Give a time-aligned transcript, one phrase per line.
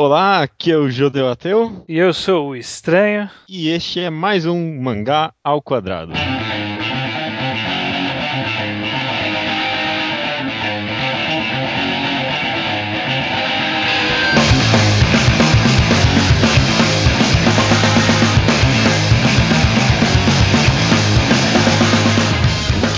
[0.00, 1.84] Olá, aqui é o Judeu Ateu.
[1.88, 3.28] E eu sou o Estranho.
[3.48, 6.12] E este é mais um Mangá ao Quadrado.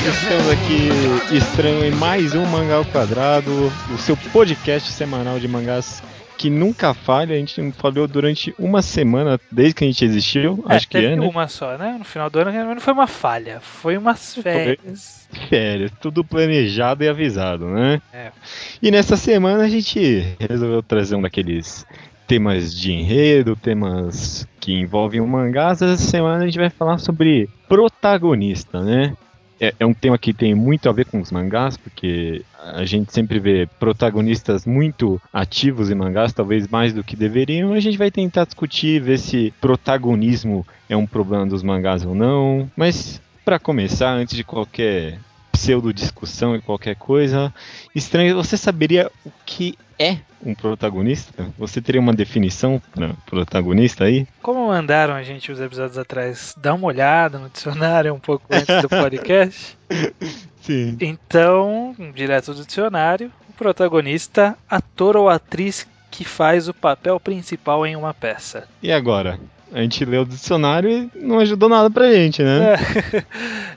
[0.06, 6.02] Estamos aqui estranho em mais um Mangá ao Quadrado, o seu podcast semanal de mangás
[6.40, 7.36] que nunca falha.
[7.36, 10.64] A gente não falhou durante uma semana desde que a gente existiu.
[10.66, 11.20] É, acho que é, né?
[11.20, 11.96] uma só, né?
[11.98, 15.28] No final do ano não foi uma falha, foi umas férias.
[15.50, 18.00] Férias, tudo planejado e avisado, né?
[18.10, 18.32] É.
[18.80, 21.84] E nessa semana a gente resolveu trazer um daqueles
[22.26, 25.82] temas de enredo, temas que envolvem o mangás.
[25.82, 29.14] Essa semana a gente vai falar sobre protagonista, né?
[29.60, 33.12] É, é um tema que tem muito a ver com os mangás, porque a gente
[33.12, 37.74] sempre vê protagonistas muito ativos em mangás, talvez mais do que deveriam.
[37.74, 42.70] A gente vai tentar discutir, ver se protagonismo é um problema dos mangás ou não.
[42.74, 45.18] Mas para começar, antes de qualquer
[45.60, 47.52] pseudo discussão e qualquer coisa,
[47.94, 51.52] estranho, você saberia o que é um protagonista?
[51.58, 54.26] Você teria uma definição para protagonista aí?
[54.40, 58.80] Como mandaram a gente os episódios atrás dar uma olhada no dicionário um pouco antes
[58.80, 59.76] do podcast.
[60.62, 60.96] Sim.
[60.98, 67.96] Então, direto do dicionário, o protagonista, ator ou atriz que faz o papel principal em
[67.96, 68.66] uma peça.
[68.82, 69.38] E agora?
[69.72, 72.74] A gente leu o dicionário e não ajudou nada pra gente, né?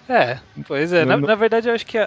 [0.08, 1.06] É, é pois é.
[1.06, 1.98] Na, na, verdade, eu acho que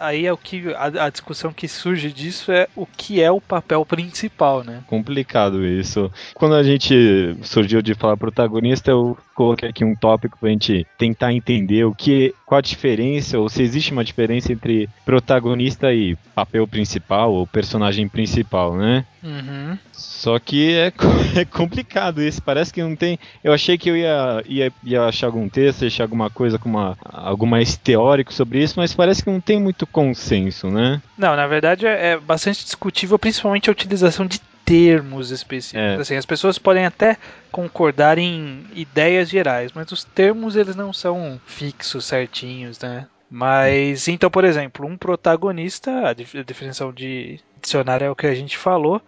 [0.00, 3.40] aí é o que a, a, discussão que surge disso é o que é o
[3.40, 4.82] papel principal, né?
[4.86, 6.10] Complicado isso.
[6.34, 11.32] Quando a gente surgiu de falar protagonista, eu coloquei aqui um tópico pra gente tentar
[11.32, 16.66] entender o que, qual a diferença, ou se existe uma diferença entre protagonista e papel
[16.66, 19.04] principal, ou personagem principal, né?
[19.22, 19.78] Uhum.
[20.26, 20.92] Só que é,
[21.38, 22.42] é complicado isso.
[22.42, 23.16] Parece que não tem.
[23.44, 26.98] Eu achei que eu ia, ia, ia achar algum texto, achar alguma coisa com uma,
[27.04, 31.00] algo mais teórico sobre isso, mas parece que não tem muito consenso, né?
[31.16, 35.80] Não, na verdade é, é bastante discutível, principalmente a utilização de termos específicos.
[35.80, 35.94] É.
[35.94, 37.16] Assim, as pessoas podem até
[37.52, 43.06] concordar em ideias gerais, mas os termos eles não são fixos, certinhos, né?
[43.30, 48.58] Mas então, por exemplo, um protagonista, a definição de dicionário é o que a gente
[48.58, 49.00] falou,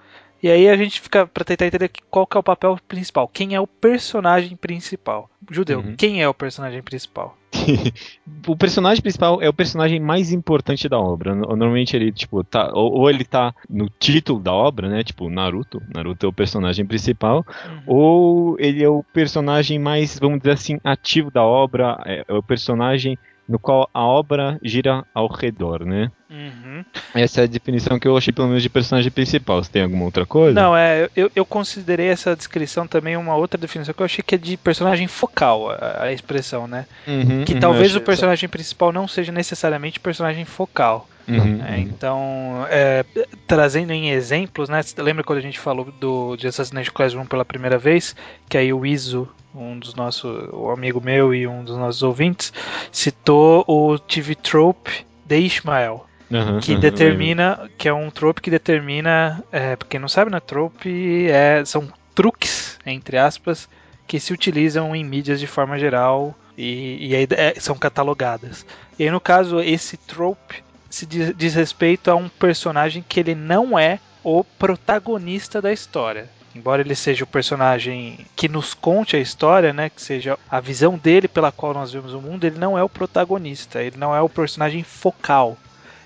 [0.43, 3.29] e aí a gente fica para tentar entender qual que é o papel principal.
[3.29, 5.29] Quem é o personagem principal?
[5.51, 5.97] Judeu, uhum.
[5.97, 7.37] quem é o personagem principal?
[8.47, 11.35] o personagem principal é o personagem mais importante da obra.
[11.35, 12.71] Normalmente ele, tipo, tá.
[12.73, 15.03] Ou, ou, ele tá no título da obra, né?
[15.03, 15.83] Tipo, Naruto.
[15.93, 17.45] Naruto é o personagem principal.
[17.67, 17.83] Uhum.
[17.87, 22.01] Ou ele é o personagem mais, vamos dizer assim, ativo da obra.
[22.05, 26.11] É, é o personagem no qual a obra gira ao redor, né?
[26.31, 26.85] Uhum.
[27.15, 29.63] Essa é a definição que eu achei, pelo menos, de personagem principal.
[29.63, 30.61] Você tem alguma outra coisa?
[30.61, 34.35] Não, é, eu, eu considerei essa descrição também uma outra definição que eu achei que
[34.35, 36.85] é de personagem focal, a, a expressão, né?
[37.07, 38.53] Uhum, que uhum, talvez o personagem essa.
[38.53, 41.09] principal não seja necessariamente personagem focal.
[41.27, 43.05] Uhum, é, então, é,
[43.47, 44.81] trazendo em exemplos, né?
[44.97, 48.17] Lembra quando a gente falou do de Assassination Classroom pela primeira vez?
[48.49, 52.53] Que aí o Iso, um dos nossos, o amigo meu e um dos nossos ouvintes,
[52.93, 56.07] citou o TV Trope de Ishmael.
[56.31, 60.39] Uhum, que determina, que é um trope que determina, é, pra quem não sabe, né,
[60.41, 63.67] trope é, são truques, entre aspas,
[64.07, 68.67] que se utilizam em mídias de forma geral e, e aí é, são catalogadas.
[68.99, 73.35] E aí, no caso, esse trope se diz, diz respeito a um personagem que ele
[73.35, 76.29] não é o protagonista da história.
[76.59, 80.99] Embora ele seja o personagem que nos conte a história, né, que seja a visão
[80.99, 84.21] dele pela qual nós vemos o mundo, ele não é o protagonista, ele não é
[84.21, 85.57] o personagem focal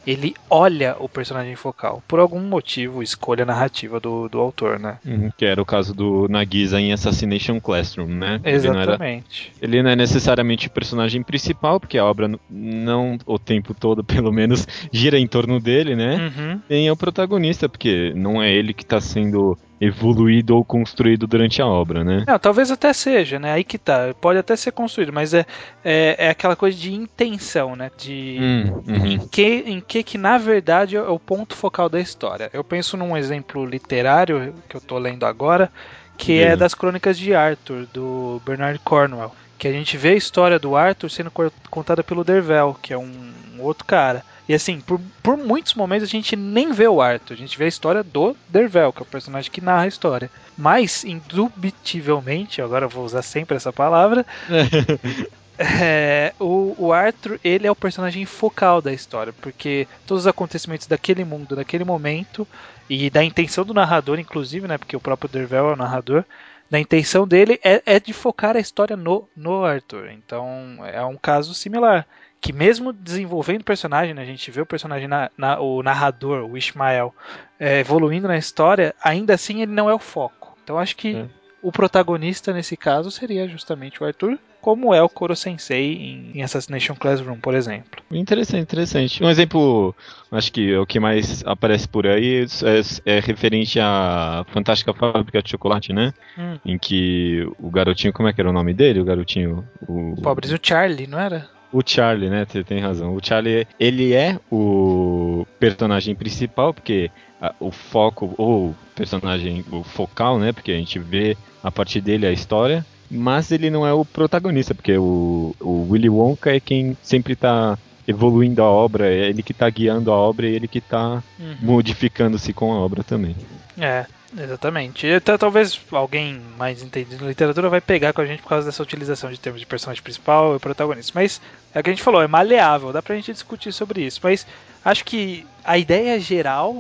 [0.06, 2.02] ele olha o personagem focal.
[2.06, 4.98] Por algum motivo, escolha narrativa do, do autor, né?
[5.04, 8.41] Uhum, que era o caso do Nagisa em Assassination Classroom, né?
[8.44, 9.52] Exatamente.
[9.60, 13.38] Ele não, era, ele não é necessariamente o personagem principal, porque a obra não, o
[13.38, 16.32] tempo todo, pelo menos, gira em torno dele, né?
[16.36, 16.60] Uhum.
[16.68, 21.60] Nem é o protagonista, porque não é ele que está sendo evoluído ou construído durante
[21.60, 22.24] a obra, né?
[22.24, 23.53] Não, talvez até seja, né?
[23.53, 24.15] Aí que tá.
[24.21, 25.45] Pode até ser construído, mas é,
[25.84, 27.91] é, é aquela coisa de intenção, né?
[27.98, 29.06] De hum, uhum.
[29.06, 32.48] em, que, em que que na verdade é o ponto focal da história.
[32.53, 35.68] Eu penso num exemplo literário que eu tô lendo agora,
[36.16, 39.33] que é das Crônicas de Arthur, do Bernard Cornwell.
[39.59, 41.33] Que a gente vê a história do Arthur sendo
[41.71, 44.24] contada pelo Dervel, que é um, um outro cara.
[44.48, 47.65] E assim, por, por muitos momentos a gente nem vê o Arthur, a gente vê
[47.65, 50.30] a história do Dervel, que é o personagem que narra a história.
[50.59, 54.27] Mas, indubitivelmente, agora eu vou usar sempre essa palavra,
[55.59, 60.86] é, o, o Arthur, ele é o personagem focal da história, porque todos os acontecimentos
[60.86, 62.47] daquele mundo, daquele momento,
[62.91, 66.24] e da intenção do narrador, inclusive, né, porque o próprio Dervel é o narrador,
[66.68, 70.10] da intenção dele é, é de focar a história no, no Arthur.
[70.10, 72.06] Então é um caso similar
[72.42, 76.44] que mesmo desenvolvendo o personagem, né, a gente vê o personagem, na, na, o narrador,
[76.44, 77.15] o Ishmael,
[77.59, 80.59] é, evoluindo na história, ainda assim ele não é o foco.
[80.65, 81.27] Então acho que é.
[81.62, 86.42] o protagonista nesse caso seria justamente o Arthur, como é o Koro Sensei em, em
[86.42, 88.03] Assassination Classroom, por exemplo.
[88.10, 89.22] Interessante, interessante.
[89.22, 89.94] Um exemplo,
[90.33, 95.50] acho que o que mais aparece por aí é, é referente à Fantástica Fábrica de
[95.50, 96.12] Chocolate, né?
[96.36, 96.59] Hum.
[96.65, 98.98] Em que o garotinho, como é que era o nome dele?
[98.98, 99.65] O garotinho.
[99.86, 101.48] O, o Charlie, não era?
[101.72, 102.45] O Charlie, né?
[102.47, 103.15] Você tem razão.
[103.15, 107.10] O Charlie, ele é o personagem principal, porque
[107.41, 110.53] a, o foco, ou personagem, o focal, né?
[110.53, 114.74] Porque a gente vê a partir dele a história, mas ele não é o protagonista,
[114.74, 119.54] porque o, o Willy Wonka é quem sempre tá evoluindo a obra, é ele que
[119.54, 121.57] tá guiando a obra e ele que tá uhum.
[121.60, 123.36] modificando-se com a obra também.
[123.78, 124.07] É.
[124.36, 125.06] Exatamente.
[125.06, 128.82] E, talvez alguém mais entendido de literatura vai pegar com a gente por causa dessa
[128.82, 131.12] utilização de termos de personagem principal e protagonista.
[131.14, 131.40] Mas
[131.74, 134.20] é o que a gente falou, é maleável, dá pra gente discutir sobre isso.
[134.22, 134.46] Mas
[134.84, 136.76] acho que a ideia geral,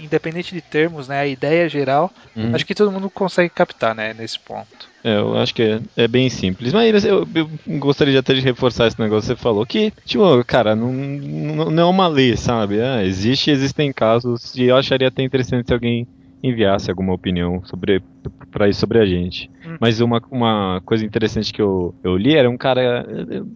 [0.00, 1.20] independente de termos, né?
[1.20, 2.54] A ideia geral, uhum.
[2.54, 4.14] acho que todo mundo consegue captar, né?
[4.14, 4.92] Nesse ponto.
[5.02, 6.72] É, eu acho que é, é bem simples.
[6.72, 10.76] Mas eu, eu, gostaria até de reforçar esse negócio que você falou, que, tipo, cara,
[10.76, 12.78] não, não, não é uma lei, sabe?
[12.78, 16.06] É, existe, existem casos, e eu acharia até interessante se alguém
[16.42, 18.02] enviasse alguma opinião sobre
[18.50, 19.50] para isso sobre a gente.
[19.66, 19.76] Hum.
[19.80, 23.06] Mas uma, uma coisa interessante que eu, eu li era um cara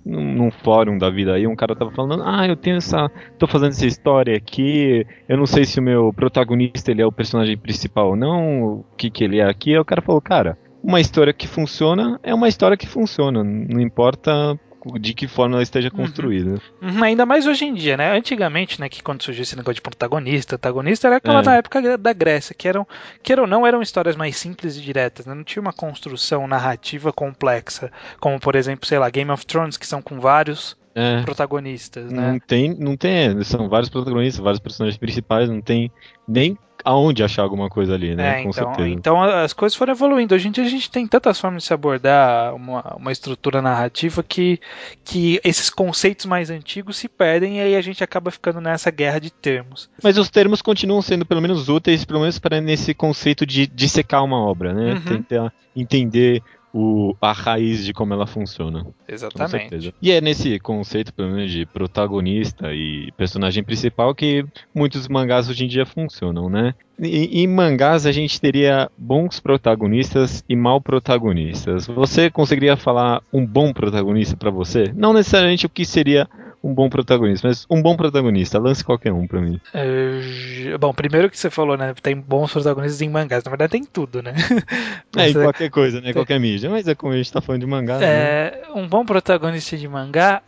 [0.04, 3.46] num, num, fórum da vida aí, um cara tava falando: "Ah, eu tenho essa, tô
[3.46, 7.56] fazendo essa história aqui, eu não sei se o meu protagonista ele é o personagem
[7.56, 9.72] principal ou não, o que que ele é aqui".
[9.72, 13.80] Aí o cara falou: "Cara, uma história que funciona é uma história que funciona, não
[13.80, 14.58] importa
[14.98, 15.96] de que forma ela esteja uhum.
[15.96, 16.60] construída.
[16.80, 17.02] Uhum.
[17.02, 18.16] Ainda mais hoje em dia, né?
[18.16, 21.44] Antigamente, né, que quando surgiu esse negócio de protagonista, antagonista, era aquela é.
[21.44, 22.86] na época da Grécia, que eram,
[23.22, 25.34] que ou não, eram histórias mais simples e diretas, né?
[25.34, 27.90] Não tinha uma construção narrativa complexa,
[28.20, 31.20] como por exemplo, sei lá, Game of Thrones, que são com vários é.
[31.22, 32.32] protagonistas, né?
[32.32, 35.93] Não tem, não tem, são vários protagonistas, vários personagens principais, não tem
[36.26, 38.40] nem aonde achar alguma coisa ali, né?
[38.40, 38.88] É, Com então, certeza.
[38.88, 40.34] Então as coisas foram evoluindo.
[40.34, 44.22] Hoje em dia a gente tem tantas formas de se abordar uma, uma estrutura narrativa
[44.22, 44.58] que,
[45.04, 49.19] que esses conceitos mais antigos se perdem e aí a gente acaba ficando nessa guerra
[49.19, 49.90] de termos.
[50.02, 54.25] Mas os termos continuam sendo pelo menos úteis, pelo menos para nesse conceito de dissecar
[54.25, 54.94] uma obra, né?
[54.94, 55.00] Uhum.
[55.00, 56.43] Tentar entender
[56.76, 58.87] o, a raiz de como ela funciona.
[59.08, 59.94] Exatamente.
[60.02, 64.44] E é nesse conceito, pelo menos, de protagonista e personagem principal que
[64.75, 66.75] muitos mangás hoje em dia funcionam, né?
[67.00, 71.87] E, em mangás a gente teria bons protagonistas e mal protagonistas.
[71.87, 74.93] Você conseguiria falar um bom protagonista para você?
[74.94, 76.29] Não necessariamente o que seria
[76.66, 79.60] um bom protagonista, mas um bom protagonista, lance qualquer um pra mim.
[79.72, 81.94] É, bom, primeiro que você falou, né?
[82.02, 84.34] Tem bons protagonistas em mangás, na verdade tem tudo, né?
[85.16, 86.06] é, em qualquer coisa, né?
[86.06, 86.14] Tem...
[86.14, 88.02] Qualquer mídia, mas é como a gente tá falando de mangá.
[88.02, 88.52] É, né?
[88.74, 90.42] Um bom protagonista de mangá,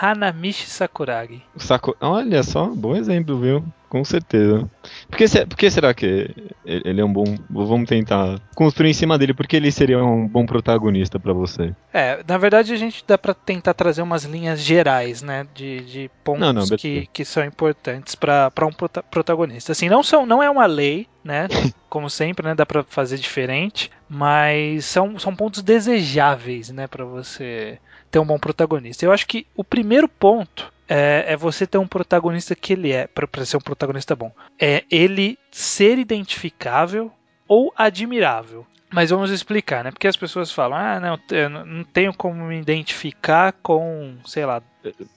[0.00, 1.42] Hanamichi Sakuragi.
[1.56, 1.96] Saku...
[2.00, 3.64] Olha só, bom exemplo, viu?
[3.92, 4.66] Com certeza.
[5.06, 6.34] Por que, por que será que
[6.64, 7.24] ele é um bom.
[7.50, 11.74] Vamos tentar construir em cima dele, porque ele seria um bom protagonista para você?
[11.92, 15.46] É, na verdade a gente dá para tentar trazer umas linhas gerais, né?
[15.54, 19.72] De, de pontos não, não, que, que são importantes para um prota protagonista.
[19.72, 21.46] Assim, não, são, não é uma lei, né?
[21.90, 22.54] Como sempre, né?
[22.54, 26.86] Dá para fazer diferente, mas são, são pontos desejáveis, né?
[26.86, 27.78] Para você
[28.10, 29.04] ter um bom protagonista.
[29.04, 33.06] Eu acho que o primeiro ponto é, é você ter um protagonista que ele é,
[33.06, 37.12] para ser um protagonista bom, é ele ser identificável
[37.48, 38.66] ou admirável.
[38.92, 39.90] Mas vamos explicar, né?
[39.90, 44.62] Porque as pessoas falam, ah, não, eu não tenho como me identificar com, sei lá.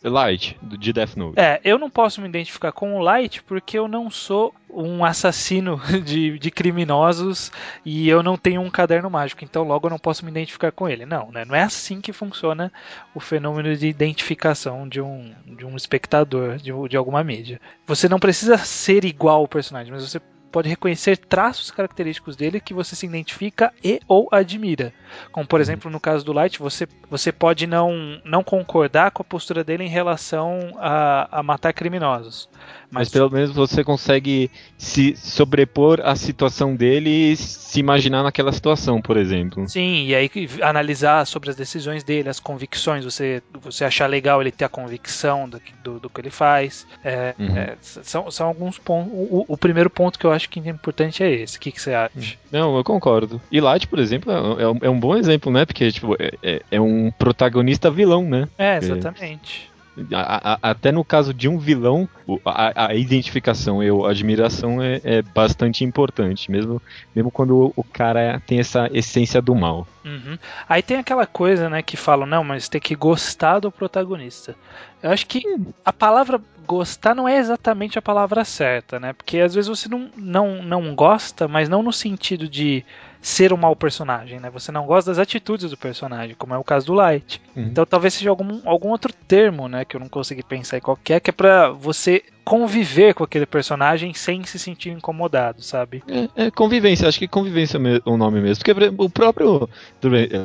[0.04, 1.40] Light, de Death Note.
[1.40, 5.82] É, eu não posso me identificar com o Light porque eu não sou um assassino
[6.06, 7.52] de, de criminosos
[7.84, 10.88] e eu não tenho um caderno mágico, então logo eu não posso me identificar com
[10.88, 11.06] ele.
[11.06, 11.44] Não, né?
[11.46, 12.72] Não é assim que funciona
[13.14, 17.60] o fenômeno de identificação de um, de um espectador de, de alguma mídia.
[17.88, 20.22] Você não precisa ser igual ao personagem, mas você
[20.56, 24.94] pode reconhecer traços característicos dele que você se identifica e ou admira.
[25.30, 29.26] Como por exemplo no caso do Light, você, você pode não, não concordar com a
[29.26, 32.48] postura dele em relação a, a matar criminosos.
[32.90, 38.54] Mas, Mas pelo menos você consegue se sobrepor à situação dele e se imaginar naquela
[38.54, 39.68] situação, por exemplo.
[39.68, 40.30] Sim, e aí
[40.62, 45.50] analisar sobre as decisões dele, as convicções, você, você achar legal ele ter a convicção
[45.50, 46.88] do, do, do que ele faz.
[47.04, 47.58] É, uhum.
[47.58, 49.12] é, são, são alguns pontos.
[49.14, 51.58] O, o primeiro ponto que eu acho acho que o importante é esse.
[51.58, 52.38] O que, que você acha?
[52.52, 53.42] Não, eu concordo.
[53.52, 55.66] E Light, por exemplo, é um, é um bom exemplo, né?
[55.66, 58.48] Porque tipo, é, é, é um protagonista vilão, né?
[58.58, 59.75] É, exatamente.
[60.14, 62.08] A, a, até no caso de um vilão,
[62.44, 66.82] a, a identificação e a admiração é, é, bastante importante, mesmo,
[67.16, 69.88] mesmo quando o, cara tem essa essência do mal.
[70.04, 70.38] Uhum.
[70.68, 74.56] Aí tem aquela coisa, né, que falam, não, mas tem que gostar do protagonista.
[75.02, 75.42] Eu acho que
[75.84, 79.14] a palavra gostar não é exatamente a palavra certa, né?
[79.14, 82.84] Porque às vezes você não, não, não gosta, mas não no sentido de
[83.26, 84.52] ser um mau personagem, né?
[84.52, 87.42] Você não gosta das atitudes do personagem, como é o caso do Light.
[87.56, 87.64] Uhum.
[87.64, 91.20] Então talvez seja algum, algum outro termo, né, que eu não consegui pensar em qualquer,
[91.20, 96.04] que é pra você conviver com aquele personagem sem se sentir incomodado, sabe?
[96.08, 98.64] É, é convivência, acho que convivência é o nome mesmo.
[98.64, 99.68] Porque o próprio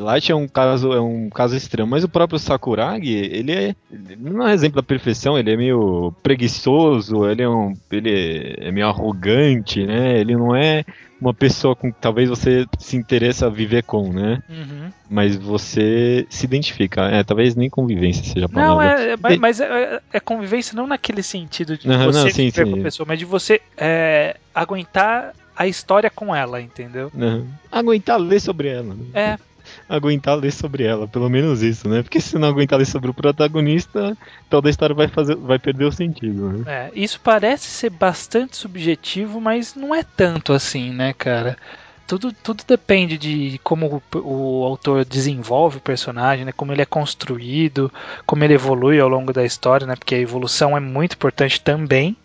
[0.00, 4.16] Light é um caso, é um caso extremo, mas o próprio Sakuragi, ele é ele
[4.18, 8.88] não é exemplo da perfeição, ele é meio preguiçoso, ele é um ele é meio
[8.88, 10.18] arrogante, né?
[10.18, 10.82] Ele não é
[11.20, 14.42] uma pessoa com que talvez você se interessa a viver com, né?
[14.48, 14.90] Uhum.
[15.08, 17.02] Mas você se identifica.
[17.02, 18.74] É, talvez nem convivência seja a palavra.
[18.74, 22.44] Não, é, é mas é, é, convivência não naquele sentido de uhum, você não, sim,
[22.46, 22.72] viver sim.
[22.72, 27.12] com a pessoa, mas de você é, aguentar a história com ela, entendeu?
[27.14, 27.46] Uhum.
[27.70, 28.94] Aguentar ler sobre ela.
[28.94, 29.04] Né?
[29.12, 29.38] É,
[29.90, 32.02] aguentar ler sobre ela, pelo menos isso, né?
[32.02, 34.16] Porque se não aguentar ler sobre o protagonista,
[34.48, 36.64] toda a história vai, fazer, vai perder o sentido, né?
[36.66, 41.56] É, isso parece ser bastante subjetivo, mas não é tanto assim, né, cara?
[42.06, 46.50] Tudo, tudo depende de como o, o, autor desenvolve o personagem, né?
[46.50, 47.92] como ele é construído,
[48.26, 49.94] como ele evolui ao longo da história, né?
[49.94, 52.16] Porque a evolução é muito importante também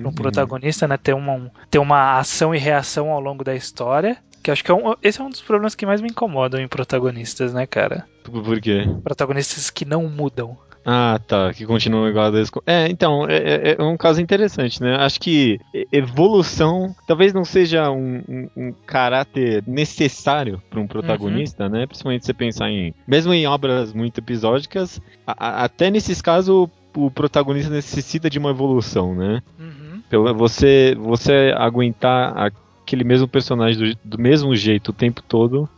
[0.00, 0.96] para um protagonista, né?
[0.96, 4.16] Ter uma, ter uma ação e reação ao longo da história.
[4.42, 6.68] Que acho que é um, esse é um dos problemas que mais me incomodam em
[6.68, 8.06] protagonistas, né, cara?
[8.22, 8.84] Por quê?
[9.02, 10.56] Protagonistas que não mudam.
[10.88, 12.52] Ah, tá, que continuam igual a desde...
[12.64, 14.94] É, então, é, é, é, um caso interessante, né?
[14.94, 15.58] Acho que
[15.90, 21.70] evolução talvez não seja um, um, um caráter necessário para um protagonista, uhum.
[21.70, 21.86] né?
[21.86, 22.94] Principalmente se você pensar em.
[23.04, 28.50] Mesmo em obras muito episódicas, a, a, até nesses casos o protagonista necessita de uma
[28.50, 29.42] evolução, né?
[29.58, 30.34] Uhum.
[30.36, 32.32] Você, você aguentar
[32.86, 35.68] aquele mesmo personagem do, do mesmo jeito o tempo todo,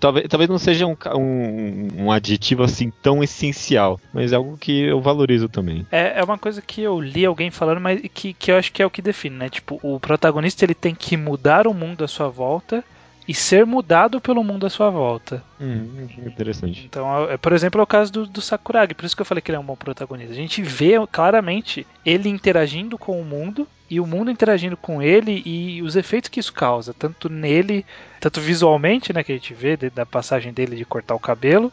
[0.00, 4.80] talvez, talvez não seja um, um, um, aditivo assim tão essencial, mas é algo que
[4.80, 5.86] eu valorizo também.
[5.92, 8.82] É, é uma coisa que eu li alguém falando, mas que, que eu acho que
[8.82, 9.48] é o que define, né?
[9.48, 12.84] Tipo, o protagonista ele tem que mudar o mundo à sua volta
[13.28, 15.44] e ser mudado pelo mundo à sua volta.
[15.60, 16.86] Hum, interessante.
[16.86, 19.42] Então, é, por exemplo, é o caso do, do, Sakuragi, por isso que eu falei
[19.42, 20.32] que ele é um bom protagonista.
[20.32, 25.42] A gente vê claramente ele interagindo com o mundo e o mundo interagindo com ele
[25.44, 27.84] e os efeitos que isso causa, tanto nele,
[28.18, 31.70] tanto visualmente, né, que a gente vê da passagem dele de cortar o cabelo,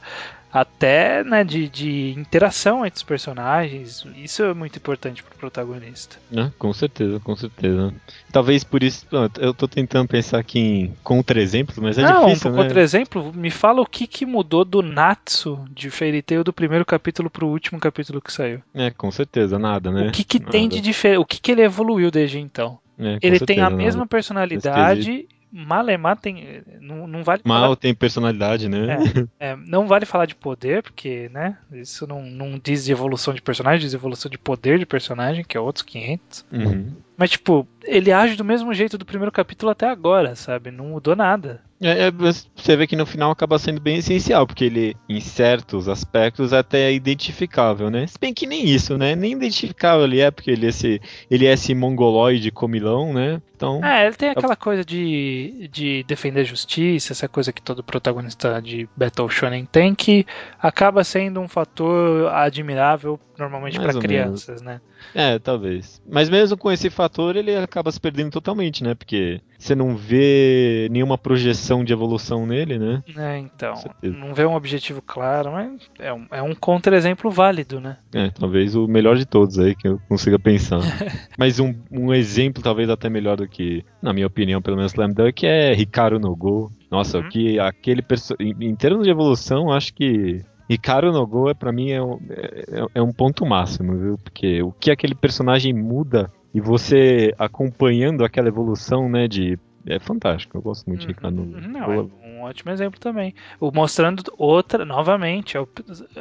[0.56, 4.06] até né, de, de interação entre os personagens.
[4.16, 6.16] Isso é muito importante pro protagonista.
[6.34, 7.94] Ah, com certeza, com certeza.
[8.32, 9.06] Talvez por isso,
[9.38, 12.64] eu tô tentando pensar aqui em contra-exemplos, mas é Não, difícil, um né?
[12.64, 17.30] contra-exemplo, me fala o que, que mudou do Natsu de Fairy Tail do primeiro capítulo
[17.30, 18.62] pro último capítulo que saiu.
[18.74, 20.08] É, com certeza, nada, né?
[20.08, 21.20] O que, que tem de diferente?
[21.20, 22.80] O que, que ele evoluiu desde então?
[22.98, 24.08] É, ele certeza, tem a mesma nada.
[24.08, 26.62] personalidade Malemar tem.
[26.82, 27.76] Não, não vale Mal falar...
[27.78, 28.98] tem personalidade, né?
[29.40, 31.58] É, é, não vale falar de poder, porque, né?
[31.72, 35.56] Isso não, não diz de evolução de personagem, diz evolução de poder de personagem, que
[35.56, 36.46] é outros 500.
[36.52, 36.94] Uhum.
[37.16, 40.72] Mas, tipo, ele age do mesmo jeito do primeiro capítulo até agora, sabe?
[40.72, 41.62] Não mudou nada.
[41.82, 45.90] É, é, você vê que no final acaba sendo bem essencial, porque ele, em certos
[45.90, 48.08] aspectos, até é identificável, né?
[48.08, 49.14] Se bem que nem isso, né?
[49.14, 53.42] Nem identificável ele é, porque ele é esse, ele é esse mongoloide comilão, né?
[53.56, 57.84] Então, é, ele tem aquela coisa de, de defender a justiça, essa coisa que todo
[57.84, 60.26] protagonista de Battle Shonen tem, que
[60.60, 64.62] acaba sendo um fator admirável normalmente para crianças, menos.
[64.62, 64.82] né?
[65.14, 66.02] É, talvez.
[66.10, 68.96] Mas mesmo com esse fator, ele acaba se perdendo totalmente, né?
[68.96, 73.04] Porque você não vê nenhuma projeção de evolução nele, né?
[73.18, 73.74] É, então.
[74.02, 77.98] Não vê um objetivo claro, mas é um, é um contra-exemplo válido, né?
[78.14, 80.80] É, talvez o melhor de todos aí que eu consiga pensar.
[81.38, 85.12] mas um, um exemplo, talvez até melhor do que, na minha opinião, pelo menos Slam
[85.12, 86.72] Dunk, é Ricardo Nogo.
[86.90, 87.30] Nossa, uhum.
[87.30, 88.02] que aquele
[88.40, 90.46] em, em termos de evolução, acho que
[90.82, 94.18] Caro no Go, é, pra mim, é um, é, é um ponto máximo, viu?
[94.18, 100.58] Porque o que aquele personagem muda e você acompanhando aquela evolução, né, de é fantástico,
[100.58, 101.42] eu gosto muito de Ricardo.
[101.42, 101.62] Uhum.
[101.68, 103.36] Não, é um ótimo exemplo também.
[103.60, 105.66] O mostrando outra, novamente, é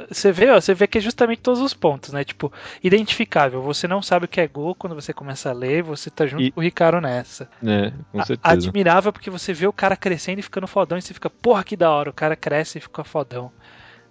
[0.08, 2.24] você vê, ó, você vê que é justamente todos os pontos, né?
[2.24, 3.62] Tipo, identificável.
[3.62, 6.42] Você não sabe o que é Go quando você começa a ler, você tá junto
[6.42, 6.50] e...
[6.50, 7.48] com o Ricardo nessa.
[7.64, 8.40] É, com certeza.
[8.42, 11.76] Admirável porque você vê o cara crescendo e ficando fodão e você fica, porra, que
[11.76, 13.50] da hora, o cara cresce e fica fodão.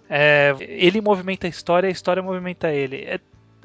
[0.08, 3.04] É, ele movimenta a história, a história movimenta ele.
[3.04, 3.20] É,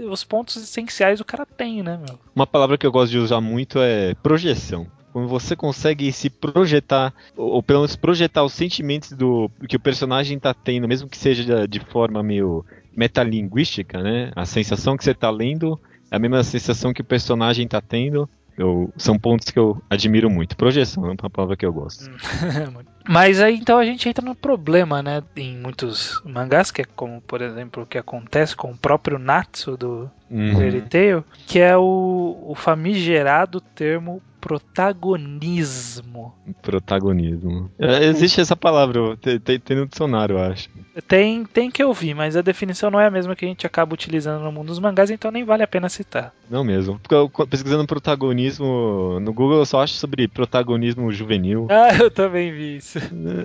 [0.06, 2.20] os pontos essenciais o cara tem, né, meu?
[2.36, 4.88] Uma palavra que eu gosto de usar muito é projeção.
[5.12, 10.38] quando você consegue se projetar, ou, pelo menos projetar os sentimentos do que o personagem
[10.38, 12.66] está tendo, mesmo que seja de, de forma meio
[12.96, 14.32] metalinguística, né?
[14.36, 15.80] A sensação que você está lendo
[16.12, 18.30] é a mesma sensação que o personagem está tendo.
[18.60, 20.58] Eu, são pontos que eu admiro muito.
[20.58, 22.12] Projeção é uma palavra que eu gosto.
[23.08, 25.24] Mas aí então a gente entra no problema, né?
[25.38, 29.78] Em muitos mangás, que é como, por exemplo, o que acontece com o próprio Natsu
[29.78, 30.58] do uhum.
[30.58, 36.34] Fairy Tail, que é o, o famigerado termo protagonismo.
[36.62, 37.72] Protagonismo.
[37.78, 40.70] É, existe essa palavra, tem, tem, tem, no dicionário, eu acho.
[41.08, 43.94] Tem, tem que ouvir, mas a definição não é a mesma que a gente acaba
[43.94, 46.34] utilizando no mundo dos mangás, então nem vale a pena citar.
[46.50, 47.00] Não mesmo.
[47.00, 51.68] Porque eu, pesquisando protagonismo no Google, eu só acho sobre protagonismo juvenil.
[51.80, 53.00] Ah, eu também vi isso.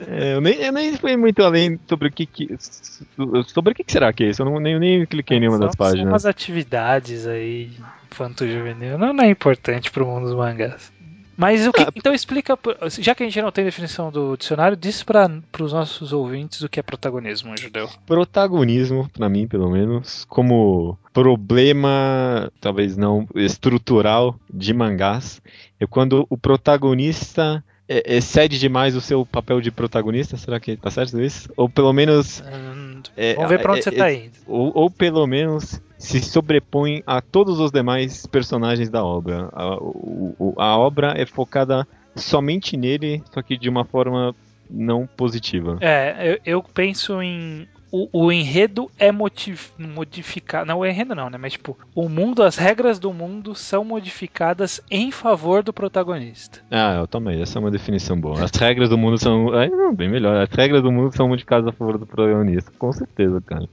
[0.08, 2.48] É, eu, nem, eu nem fui muito além sobre o que, que
[3.46, 4.42] sobre o que, será que é isso.
[4.42, 6.02] Eu não, nem, nem cliquei em nenhuma das páginas.
[6.02, 7.70] São umas atividades aí
[8.14, 8.96] infanto juvenil.
[8.96, 10.92] Não, não é importante pro mundo dos mangás.
[11.36, 12.56] Mas o que, ah, então explica,
[13.00, 15.28] já que a gente não tem definição do dicionário, diz para
[15.60, 17.90] os nossos ouvintes o que é protagonismo judeu.
[18.06, 25.42] Protagonismo, para mim, pelo menos, como problema, talvez não estrutural de mangás,
[25.80, 30.90] é quando o protagonista é, excede demais o seu papel de protagonista, será que tá
[30.90, 31.50] certo isso?
[31.56, 32.42] Ou pelo menos.
[32.42, 32.83] Hum,
[33.16, 34.32] é, vamos ver pra onde é, você tá indo.
[34.46, 39.48] Ou, ou, pelo menos se sobrepõe a todos os demais personagens da obra.
[39.52, 44.34] A, o, a obra é focada somente nele, só que de uma forma
[44.70, 45.78] não positiva.
[45.80, 50.66] É, eu, eu penso em o, o enredo é modificado.
[50.66, 51.38] Não, o enredo não, né?
[51.38, 56.60] Mas, tipo, o mundo, as regras do mundo são modificadas em favor do protagonista.
[56.72, 57.40] Ah, eu também.
[57.40, 58.42] Essa é uma definição boa.
[58.42, 59.54] As regras do mundo são.
[59.54, 60.42] É, não, bem melhor.
[60.42, 62.72] As regras do mundo são modificadas a favor do protagonista.
[62.76, 63.68] Com certeza, cara.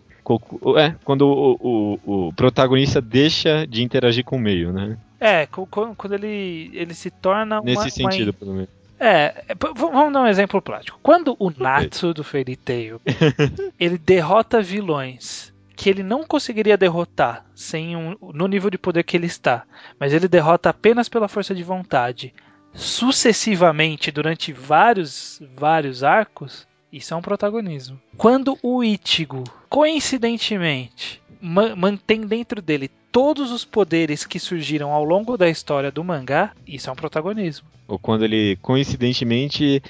[0.77, 4.99] É, quando o, o, o protagonista deixa de interagir com o meio, né?
[5.19, 8.33] É, quando ele, ele se torna Nesse uma, sentido, uma...
[8.33, 8.69] pelo menos.
[9.03, 9.43] É,
[9.75, 10.99] vamos dar um exemplo prático.
[11.01, 13.01] Quando o Natsu do Fairy Tail
[13.79, 19.17] ele derrota vilões que ele não conseguiria derrotar sem um, no nível de poder que
[19.17, 19.63] ele está,
[19.99, 22.31] mas ele derrota apenas pela força de vontade,
[22.75, 27.99] sucessivamente durante vários vários arcos, isso é um protagonismo.
[28.17, 35.49] Quando o Ichigo, coincidentemente, mantém dentro dele todos os poderes que surgiram ao longo da
[35.49, 37.67] história do mangá, isso é um protagonismo.
[37.87, 39.83] Ou quando ele, coincidentemente,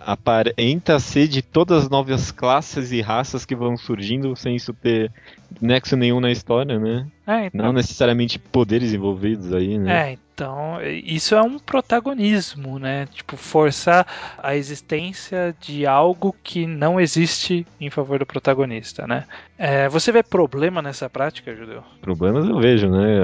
[0.00, 5.12] aparenta ser de todas as novas classes e raças que vão surgindo sem isso ter
[5.60, 7.06] nexo nenhum na história, né?
[7.24, 7.66] É, então...
[7.66, 10.12] Não necessariamente poderes envolvidos aí, né?
[10.12, 13.06] É, então isso é um protagonismo, né?
[13.06, 14.04] Tipo, forçar
[14.36, 19.24] a existência de algo que não existe em favor do protagonista, né?
[19.56, 21.84] É, você vê problema nessa prática, Judeu?
[22.02, 23.20] Problemas eu vejo, né?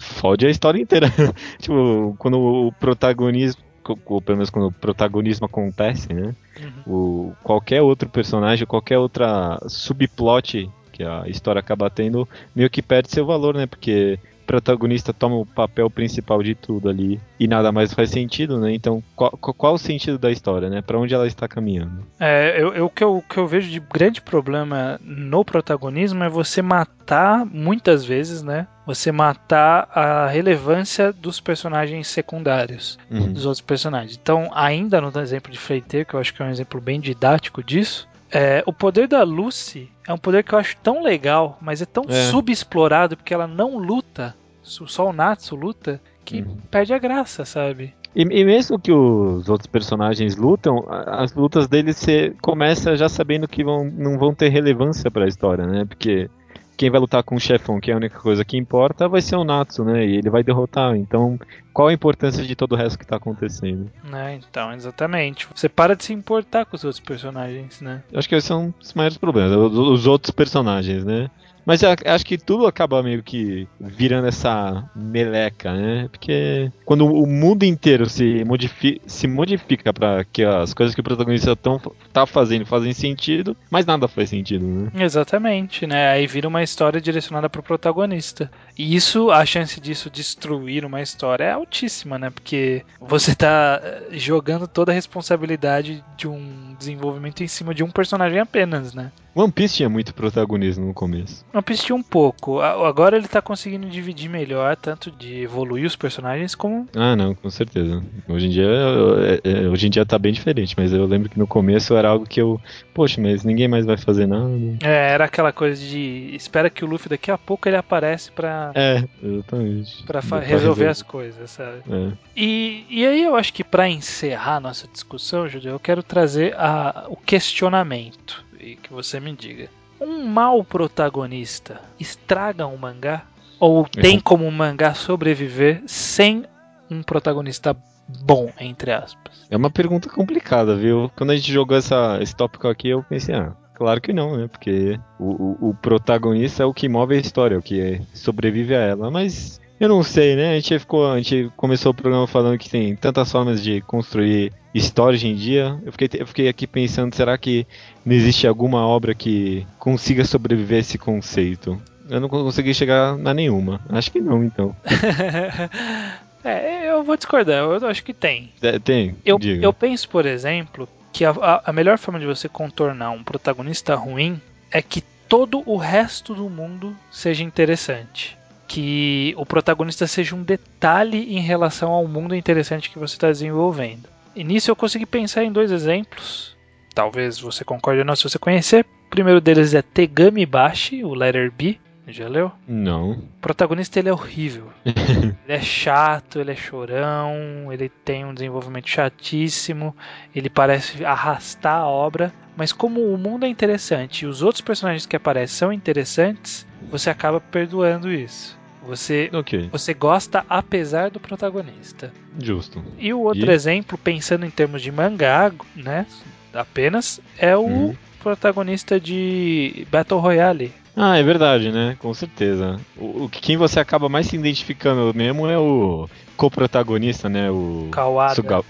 [0.00, 1.06] Fode a história inteira.
[1.60, 3.64] tipo, quando o protagonismo
[4.04, 6.34] ou pelo menos quando o protagonismo acontece, né?
[6.60, 6.92] Uhum.
[6.92, 13.12] O, qualquer outro personagem, qualquer outra subplot que a história acaba tendo, meio que perde
[13.12, 13.66] seu valor, né?
[13.66, 18.72] Porque protagonista toma o papel principal de tudo ali e nada mais faz sentido, né?
[18.72, 20.80] Então, qual, qual o sentido da história, né?
[20.80, 22.06] Para onde ela está caminhando?
[22.18, 26.28] É, eu, eu, o, que eu, que eu vejo de grande problema no protagonismo é
[26.28, 28.66] você matar, muitas vezes, né?
[28.86, 33.32] Você matar a relevância dos personagens secundários, uhum.
[33.32, 34.18] dos outros personagens.
[34.20, 37.64] Então, ainda no exemplo de Freiter, que eu acho que é um exemplo bem didático
[37.64, 41.80] disso, é, o poder da Lucy é um poder que eu acho tão legal, mas
[41.80, 42.30] é tão é.
[42.30, 46.56] subexplorado porque ela não luta, só o Natsu luta, que uhum.
[46.70, 47.94] perde a graça, sabe?
[48.14, 53.46] E, e, mesmo que os outros personagens lutam, as lutas deles você começa já sabendo
[53.46, 55.84] que vão, não vão ter relevância para a história, né?
[55.84, 56.30] Porque
[56.76, 59.36] quem vai lutar com o chefão, que é a única coisa que importa, vai ser
[59.36, 60.06] o Natsu, né?
[60.06, 60.94] E ele vai derrotar.
[60.96, 61.38] Então,
[61.72, 63.90] qual a importância de todo o resto que tá acontecendo?
[64.12, 65.48] É, então, exatamente.
[65.54, 68.02] Você para de se importar com os outros personagens, né?
[68.12, 71.30] Eu acho que esses são os maiores problemas, os outros personagens, né?
[71.66, 76.08] Mas acho que tudo acaba meio que virando essa meleca, né?
[76.08, 81.04] Porque quando o mundo inteiro se, modifi se modifica para que as coisas que o
[81.04, 81.80] protagonista estão
[82.12, 85.04] tá fazendo fazem sentido, mas nada faz sentido, né?
[85.04, 86.08] Exatamente, né?
[86.10, 88.48] Aí vira uma história direcionada para o protagonista.
[88.78, 92.30] E isso, a chance disso destruir uma história é altíssima, né?
[92.30, 97.90] Porque você tá eh, jogando toda a responsabilidade de um desenvolvimento em cima de um
[97.90, 99.10] personagem apenas, né?
[99.36, 101.44] One Piece tinha muito protagonismo no começo.
[101.52, 102.60] One Piece tinha um pouco.
[102.60, 106.88] Agora ele tá conseguindo dividir melhor, tanto de evoluir os personagens como.
[106.96, 108.02] Ah, não, com certeza.
[108.26, 111.38] Hoje em dia, é, é, hoje em dia tá bem diferente, mas eu lembro que
[111.38, 112.58] no começo era algo que eu.
[112.96, 114.50] Poxa, mas ninguém mais vai fazer nada.
[114.82, 116.34] É, era aquela coisa de.
[116.34, 120.02] Espera que o Luffy daqui a pouco ele aparece pra É, exatamente.
[120.04, 121.82] pra Pra resolver as coisas, sabe?
[121.90, 122.12] É.
[122.34, 127.04] E, e aí eu acho que pra encerrar nossa discussão, Judeu, eu quero trazer a,
[127.10, 129.68] o questionamento e que você me diga.
[130.00, 133.26] Um mau protagonista estraga um mangá?
[133.60, 136.44] Ou tem como um mangá sobreviver sem
[136.90, 137.76] um protagonista
[138.08, 139.46] bom, entre aspas?
[139.50, 141.10] É uma pergunta complicada, viu?
[141.16, 144.48] Quando a gente jogou essa, esse tópico aqui, eu pensei, ah, claro que não, né?
[144.48, 148.80] Porque o, o, o protagonista é o que move a história, o que sobrevive a
[148.80, 149.10] ela.
[149.10, 150.52] Mas eu não sei, né?
[150.52, 154.52] A gente ficou, a gente começou o programa falando que tem tantas formas de construir
[154.74, 155.78] história hoje em dia.
[155.84, 157.66] Eu fiquei, eu fiquei aqui pensando, será que
[158.04, 161.80] não existe alguma obra que consiga sobreviver a esse conceito?
[162.08, 163.80] Eu não consegui chegar a nenhuma.
[163.88, 164.74] Acho que não, então.
[166.50, 168.52] é, eu vou discordar, eu acho que tem.
[168.62, 169.16] É, Tem?
[169.24, 169.64] Eu, Diga.
[169.64, 173.94] eu penso, por exemplo, que a, a- a melhor forma de você contornar um protagonista
[173.94, 178.36] ruim é que todo o resto do mundo seja interessante.
[178.68, 184.08] Que o protagonista seja um detalhe em relação ao mundo interessante que você está desenvolvendo.
[184.34, 186.54] E nisso eu consegui pensar em dois exemplos.
[186.94, 188.84] Talvez você concorde ou não se você conhecer.
[189.06, 191.78] O primeiro deles é Tegami Bashi, o Letter B.
[192.06, 192.52] Já leu?
[192.68, 193.12] Não.
[193.12, 194.68] O protagonista ele é horrível.
[194.84, 199.94] ele é chato, ele é chorão, ele tem um desenvolvimento chatíssimo,
[200.34, 205.04] ele parece arrastar a obra, mas como o mundo é interessante e os outros personagens
[205.06, 208.56] que aparecem são interessantes, você acaba perdoando isso.
[208.82, 212.12] Você ok, você gosta apesar do protagonista.
[212.38, 212.84] justo.
[212.96, 213.52] E o outro E?
[213.52, 216.06] exemplo, pensando em termos de mangá, né,
[216.54, 217.94] apenas é o Uhum.
[218.22, 220.72] protagonista de Battle Royale.
[220.98, 221.94] Ah, é verdade, né?
[221.98, 222.80] Com certeza.
[222.96, 227.50] O, o que quem você acaba mais se identificando mesmo é o co-protagonista, né?
[227.50, 228.34] O Kawada.
[228.34, 228.62] Suga-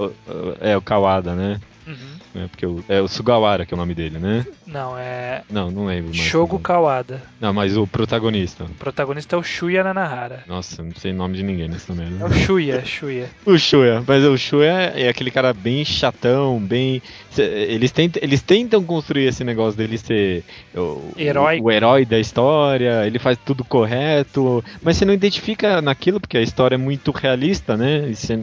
[0.61, 1.61] é o Kawada, né?
[1.87, 2.43] Uhum.
[2.43, 4.45] É, porque o, é o Sugawara que é o nome dele, né?
[4.67, 6.17] Não, é Não, não lembro mais.
[6.17, 7.23] Shogo Kawada.
[7.41, 8.65] Não, mas o protagonista.
[8.65, 10.43] O protagonista é o Shuya Nanahara.
[10.47, 12.27] Nossa, não sei o nome de ninguém nessa É merda.
[12.27, 13.31] o Shuya, Shuya.
[13.45, 17.01] O Shuya, mas o Shuya é aquele cara bem chatão, bem.
[17.39, 20.43] Eles tentam, eles tentam construir esse negócio dele ser
[20.75, 21.61] o, Herói.
[21.61, 26.39] o, o herói da história, ele faz tudo correto, mas você não identifica naquilo porque
[26.39, 28.09] a história é muito realista, né?
[28.09, 28.43] E você,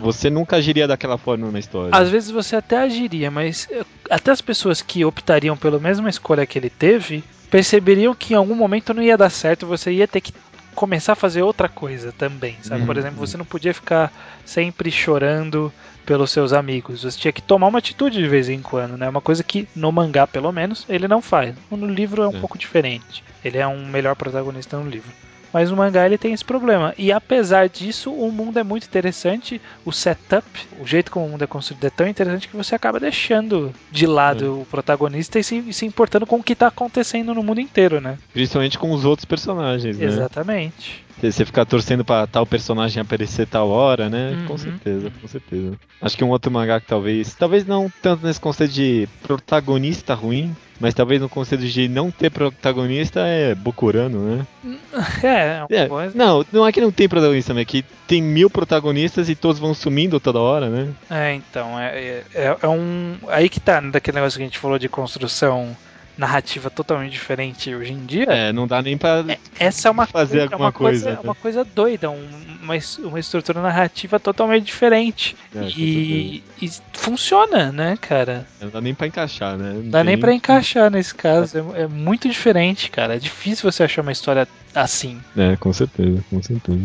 [0.00, 1.96] você nunca agiria daquela forma na história.
[1.96, 6.46] Às vezes você até agiria, mas eh, até as pessoas que optariam pela mesma escolha
[6.46, 10.20] que ele teve perceberiam que em algum momento não ia dar certo, você ia ter
[10.20, 10.32] que
[10.74, 12.84] começar a fazer outra coisa também, sabe?
[12.86, 13.00] Por Uhum.
[13.00, 14.12] exemplo, você não podia ficar
[14.44, 15.72] sempre chorando
[16.06, 19.08] pelos seus amigos, você tinha que tomar uma atitude de vez em quando, né?
[19.08, 21.54] Uma coisa que no mangá, pelo menos, ele não faz.
[21.70, 22.38] No livro é um É.
[22.38, 23.24] pouco diferente.
[23.44, 25.10] Ele é um melhor protagonista no livro.
[25.52, 26.94] Mas no mangá ele tem esse problema.
[26.98, 29.60] E apesar disso, o mundo é muito interessante.
[29.84, 30.46] O setup,
[30.80, 34.06] o jeito como o mundo é construído é tão interessante que você acaba deixando de
[34.06, 38.00] lado o protagonista e se, se importando com o que está acontecendo no mundo inteiro,
[38.00, 38.18] né?
[38.32, 40.04] Principalmente com os outros personagens, né?
[40.04, 41.07] Exatamente.
[41.20, 44.36] Você ficar torcendo pra tal personagem aparecer tal hora, né?
[44.40, 44.46] Uhum.
[44.46, 45.72] Com certeza, com certeza.
[46.00, 47.34] Acho que um outro mangá que talvez.
[47.34, 52.30] Talvez não tanto nesse conceito de protagonista ruim, mas talvez no conceito de não ter
[52.30, 54.46] protagonista é Bokurano, né?
[55.22, 56.16] É, uma É, coisa.
[56.16, 59.58] não, não é que não tem protagonista, mas é que tem mil protagonistas e todos
[59.58, 60.88] vão sumindo toda hora, né?
[61.10, 63.16] É, então, é, é, é um.
[63.28, 65.76] Aí que tá, né, daquele negócio que a gente falou de construção
[66.18, 68.24] narrativa totalmente diferente hoje em dia.
[68.28, 69.24] É, não dá nem pra.
[69.58, 71.22] Essa é uma, fazer é alguma uma coisa, coisa, né?
[71.24, 72.28] uma coisa doida, um-
[72.60, 75.36] uma, uma estrutura narrativa totalmente diferente.
[75.54, 78.46] É, e, e funciona, né, cara?
[78.60, 79.72] Não dá nem pra encaixar, né?
[79.74, 81.56] Não dá nem tem- pra encaixar nesse caso.
[81.74, 83.14] É, é muito diferente, cara.
[83.14, 85.20] É difícil você achar uma história assim.
[85.36, 86.78] É, com certeza, com certeza.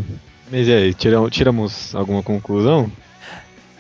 [0.52, 2.90] Mas e aí, tiramos, tiramos alguma conclusão?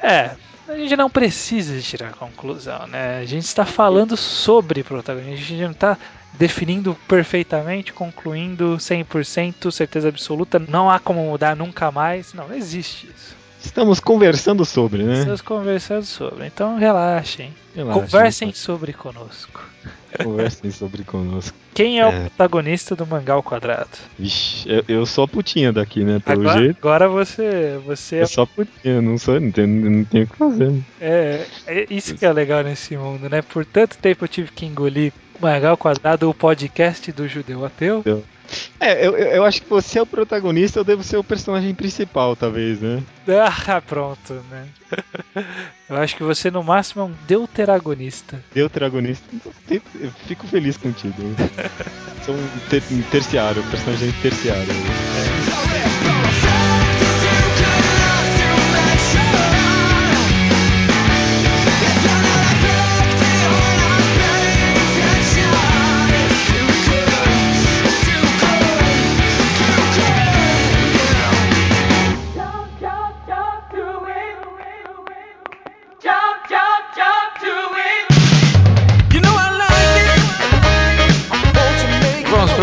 [0.01, 0.31] É,
[0.67, 3.19] a gente não precisa tirar conclusão, né?
[3.19, 5.97] A gente está falando sobre protagonismo, a gente não está
[6.33, 12.33] definindo perfeitamente, concluindo 100%, certeza absoluta, não há como mudar nunca mais.
[12.33, 13.35] Não, não existe isso.
[13.63, 15.19] Estamos conversando sobre, né?
[15.19, 17.53] Estamos conversando sobre, então relaxem.
[17.73, 18.53] Relaxa, Conversem né?
[18.53, 19.63] sobre conosco.
[20.21, 21.55] Conversem sobre conosco.
[21.73, 22.19] Quem é, o É.
[22.29, 23.89] protagonista do Mangá ao Quadrado?
[24.19, 26.19] Vixe, eu, eu sou a putinha daqui, né?
[26.23, 26.77] Pelo Agora, jeito.
[26.79, 30.35] agora você, você Eu sou a putinha, não sou, não tenho, não tenho o que
[30.35, 30.73] fazer.
[31.01, 33.41] é, é isso que é legal nesse mundo, né?
[33.41, 38.03] Por tanto tempo eu tive que engolir Mangá ao Quadrado, o podcast do judeu ateu.
[38.79, 42.35] É, eu, eu, acho que você é o protagonista, eu devo ser o personagem principal,
[42.35, 43.01] talvez, né?
[43.27, 44.67] Ah, pronto, né?
[45.89, 48.43] Eu acho que você no máximo é um deuteragonista.
[48.53, 49.23] Deuteragonista.
[49.31, 51.13] Então, Eu fico feliz contigo.
[52.25, 54.73] sou um, ter, um terciário, um personagem terciário.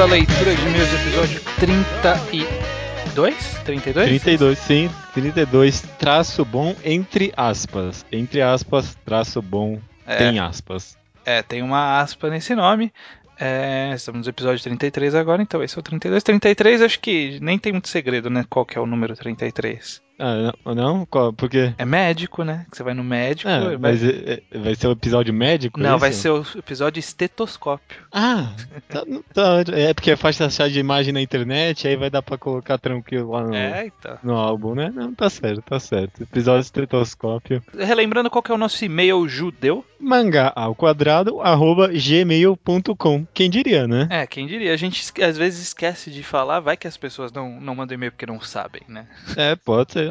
[0.01, 3.37] Para a leitura de meus episódio 32?
[3.67, 4.09] 32?
[4.09, 4.91] 32, sim.
[5.13, 8.07] 32, traço bom, entre aspas.
[8.11, 10.17] Entre aspas, traço bom, É.
[10.17, 10.97] tem aspas.
[11.23, 12.91] É, tem uma aspa nesse nome.
[13.39, 16.23] É, estamos no episódio 33 agora, então esse é o 32.
[16.23, 18.47] 33, acho que nem tem muito segredo, né?
[18.49, 20.01] Qual que é o número 33?
[20.21, 20.75] Ah, não?
[20.75, 21.07] não?
[21.07, 21.33] Qual?
[21.33, 21.73] Por quê?
[21.79, 22.67] É médico, né?
[22.71, 23.49] Que você vai no médico.
[23.51, 23.77] Ah, vai...
[23.79, 25.81] mas é- é- vai ser o episódio médico?
[25.81, 28.03] Não, é vai ser o episódio estetoscópio.
[28.13, 28.53] Ah,
[28.89, 29.03] tá,
[29.33, 32.79] tá, é porque é fácil achar de imagem na internet, aí vai dar pra colocar
[32.79, 34.19] tranquilo lá no, É, então.
[34.23, 34.93] no álbum, né?
[34.95, 36.23] Não, tá certo, tá certo.
[36.23, 37.63] Episódio estetoscópio.
[37.77, 39.85] Relembrando qual que é o nosso e-mail judeu.
[39.99, 43.27] Mangá ao quadrado, arroba gmail.com.
[43.35, 44.07] Quem diria, né?
[44.11, 44.73] É, quem diria?
[44.73, 48.13] A gente às vezes esquece de falar, vai que as pessoas não, não mandam e-mail
[48.13, 49.07] porque não sabem, né?
[49.37, 50.10] É, pode ser.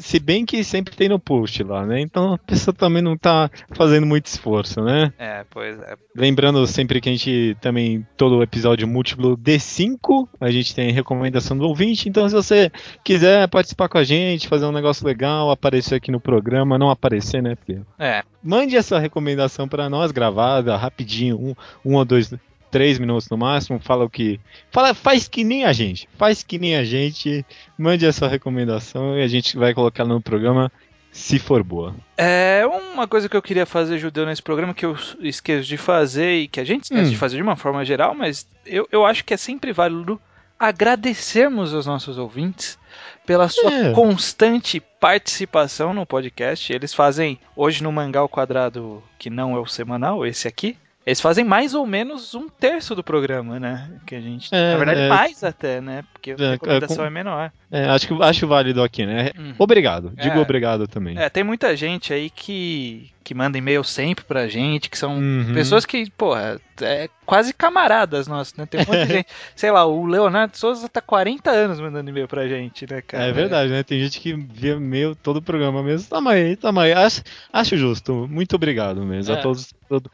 [0.00, 2.00] Se- bem que sempre tem no post lá, né?
[2.00, 5.12] Então a pessoa também não tá fazendo muito esforço, né?
[5.18, 5.94] É, pois é.
[6.16, 11.64] Lembrando sempre que a gente também, todo episódio múltiplo D5, a gente tem recomendação do
[11.66, 12.08] ouvinte.
[12.08, 12.70] Então, se você
[13.04, 17.42] quiser participar com a gente, fazer um negócio legal, aparecer aqui no programa, não aparecer,
[17.42, 17.54] né?
[17.54, 22.32] Porque É, mande essa recomendação pra nós, gravada, rapidinho, um, um ou dois,
[22.72, 23.78] três minutos no máximo.
[23.78, 24.40] Fala o que.
[24.72, 26.08] Fala, faz que nem a gente.
[26.18, 27.46] Faz que nem a gente.
[27.78, 30.72] Mande essa recomendação e a gente vai colocar no programa
[31.12, 31.94] se for boa.
[32.16, 36.38] É uma coisa que eu queria fazer, Judeu, nesse programa, que eu esqueço de fazer
[36.38, 37.10] e que a gente esquece Hum.
[37.10, 40.18] de fazer de uma forma geral, mas eu, eu acho que é sempre válido
[40.58, 42.78] agradecermos aos nossos ouvintes
[43.26, 43.92] pela sua É.
[43.92, 46.72] constante participação no podcast.
[46.72, 51.20] Eles fazem, hoje no Mangá ao Quadrado, que não é o semanal, esse aqui, eles
[51.20, 53.90] fazem mais ou menos um terço do programa, né?
[54.06, 54.48] Que a gente.
[54.54, 55.08] É, na verdade, é.
[55.08, 56.04] mais até, né?
[56.12, 57.52] Porque a É, recomendação com- é menor.
[57.70, 59.30] É, acho, que, acho válido aqui, né?
[59.38, 59.54] Hum.
[59.58, 60.12] Obrigado.
[60.16, 60.40] Digo É.
[60.40, 61.18] obrigado também.
[61.18, 65.52] É, tem muita gente aí que, que manda e-mail sempre pra gente, que são Uhum.
[65.54, 68.66] pessoas que, porra, é quase camaradas nossas, né?
[68.66, 69.26] Tem um monte de gente.
[69.54, 73.24] Sei lá, o Leonardo Souza tá 40 anos mandando e-mail pra gente, né, cara?
[73.24, 73.82] É verdade, né?
[73.82, 76.08] Tem gente que vê meio todo o programa mesmo.
[76.08, 76.92] Tamo aí, tamo aí.
[76.92, 78.26] Acho, acho justo.
[78.28, 79.38] Muito obrigado mesmo É.
[79.38, 79.72] a todos.
[79.88, 80.10] todo-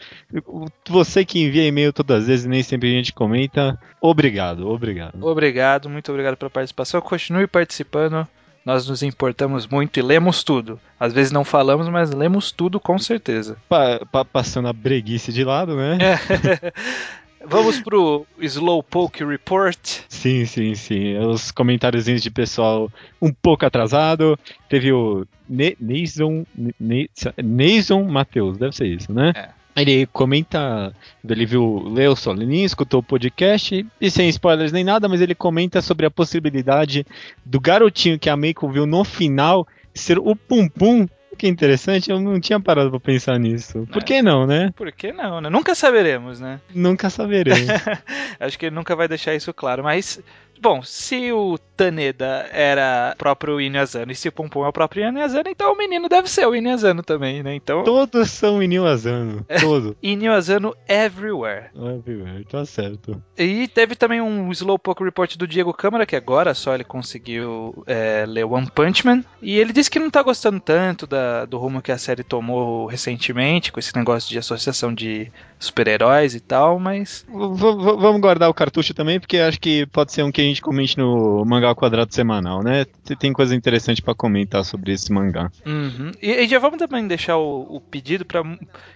[0.88, 3.78] Você que envia e-mail todas as vezes e nem sempre a gente comenta.
[4.00, 5.24] Obrigado, obrigado.
[5.24, 7.00] Obrigado, muito obrigado pela participação.
[7.00, 8.26] Continue participando.
[8.68, 10.78] Nós nos importamos muito e lemos tudo.
[11.00, 13.56] Às vezes não falamos, mas lemos tudo com certeza.
[13.66, 15.96] Pa- pa- passando a breguice de lado, né?
[16.02, 16.72] É.
[17.46, 19.78] Vamos pro Slowpoke Report.
[20.06, 21.16] Sim, sim, sim.
[21.16, 24.38] Os comentáriozinhos de pessoal um pouco atrasado.
[24.68, 26.44] Teve o Ne- Neison,
[26.78, 27.08] Ne-
[27.42, 29.32] Neison Matheus, deve ser isso, né?
[29.34, 29.48] É.
[29.80, 30.92] Ele comenta,
[31.28, 35.80] ele viu, leu Solininho, escutou o podcast, e sem spoilers nem nada, mas ele comenta
[35.80, 37.06] sobre a possibilidade
[37.44, 41.06] do garotinho que a Meiko viu no final ser o Pum Pum.
[41.36, 43.86] Que interessante, eu não tinha parado pra pensar nisso.
[43.92, 44.04] Por É.
[44.04, 44.72] que não, né?
[44.74, 45.48] Por que não, né?
[45.48, 46.60] Nunca saberemos, né?
[46.74, 47.60] Nunca saberemos.
[48.40, 50.20] Acho que ele nunca vai deixar isso claro, mas.
[50.60, 55.48] Bom, se o Taneda era o próprio Inuyasano e se Pum é o próprio Inuyasano,
[55.48, 57.54] então o menino deve ser o Inuyasano também, né?
[57.54, 59.46] Então, Todos são Inil Asano.
[59.60, 59.94] Todos.
[60.02, 61.66] Inuyasano everywhere.
[61.76, 63.22] Óbvio, tá certo.
[63.36, 68.24] E teve também um Slowpoke Report do Diego Câmara, que agora só ele conseguiu é,
[68.26, 69.22] ler One Punch Man.
[69.40, 72.86] E ele disse que não tá gostando tanto da- do rumo que a série tomou
[72.86, 77.24] recentemente, com esse negócio de associação de super-heróis e tal, mas.
[77.28, 80.60] V- vamos guardar o cartucho também, porque acho que pode ser um que a gente
[80.62, 82.84] comente no mangá ao quadrado semanal, né?
[83.18, 85.50] Tem- coisa interessante pra comentar sobre esse mangá.
[85.66, 86.10] Uhum.
[86.20, 88.42] E, e já vamos também deixar o, o pedido para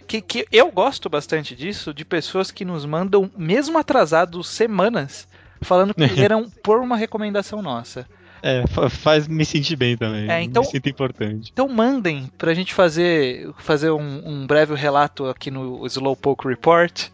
[0.07, 5.29] que, que eu gosto bastante disso, de pessoas que nos mandam, mesmo atrasados semanas,
[5.61, 8.07] falando que leram por uma recomendação nossa.
[8.45, 10.29] É, fa- faz me sentir bem também.
[10.29, 11.51] É, então- Me sinto importante.
[11.53, 17.07] Então mandem pra gente fazer, fazer um, um breve relato aqui no Slowpoke Report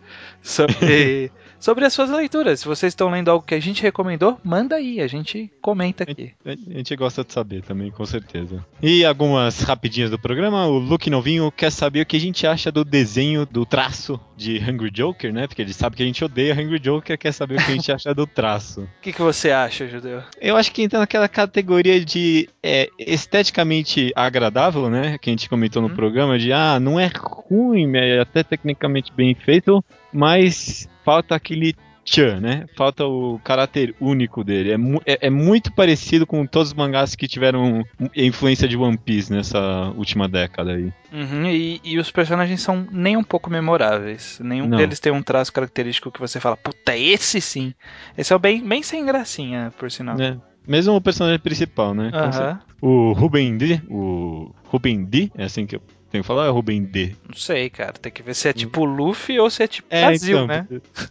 [0.42, 2.60] sobre, sobre as suas leituras.
[2.60, 6.32] Se vocês estão lendo algo que a gente recomendou, manda aí, a gente comenta aqui.
[6.44, 8.64] A gente gosta de saber também, com certeza.
[8.82, 10.66] E algumas rapidinhas do programa.
[10.66, 14.58] O Luke Novinho quer saber o que a gente acha do desenho, do traço de
[14.58, 15.46] Hungry Joker, né?
[15.46, 17.90] Porque ele sabe que a gente odeia Hungry Joker, quer saber o que a gente
[17.92, 18.88] acha do traço.
[18.98, 20.22] O que, que você acha, Judeu?
[20.40, 25.16] Eu acho que entra naquela categoria de é, esteticamente agradável, né?
[25.18, 25.94] Que a gente comentou no Uhum.
[25.94, 32.38] programa, de ah, não é ruim, é até tecnicamente bem feito, mas falta aquele tchan,
[32.38, 32.66] né?
[32.76, 34.72] Falta o caráter único dele.
[34.72, 37.82] É, é- é muito parecido com todos os mangás que tiveram
[38.14, 40.92] influência de One Piece nessa última década aí.
[41.10, 44.38] Uhum, e, e os personagens são nem um pouco memoráveis.
[44.44, 44.76] Nenhum Não.
[44.76, 47.72] deles tem um traço característico que você fala, puta, esse sim.
[48.16, 50.14] Esse é o bem, bem sem gracinha, por sinal.
[50.14, 50.38] Né?
[50.66, 52.10] Mesmo o personagem principal, né?
[52.12, 52.60] Aham.
[52.82, 56.82] O Ruben D, o Ruben D, é assim que eu Tem que falar é Rubem
[56.84, 57.14] D.
[57.28, 57.92] Não sei, cara.
[57.92, 60.66] Tem que ver se é tipo Luffy ou se é tipo É, Brasil, então, né?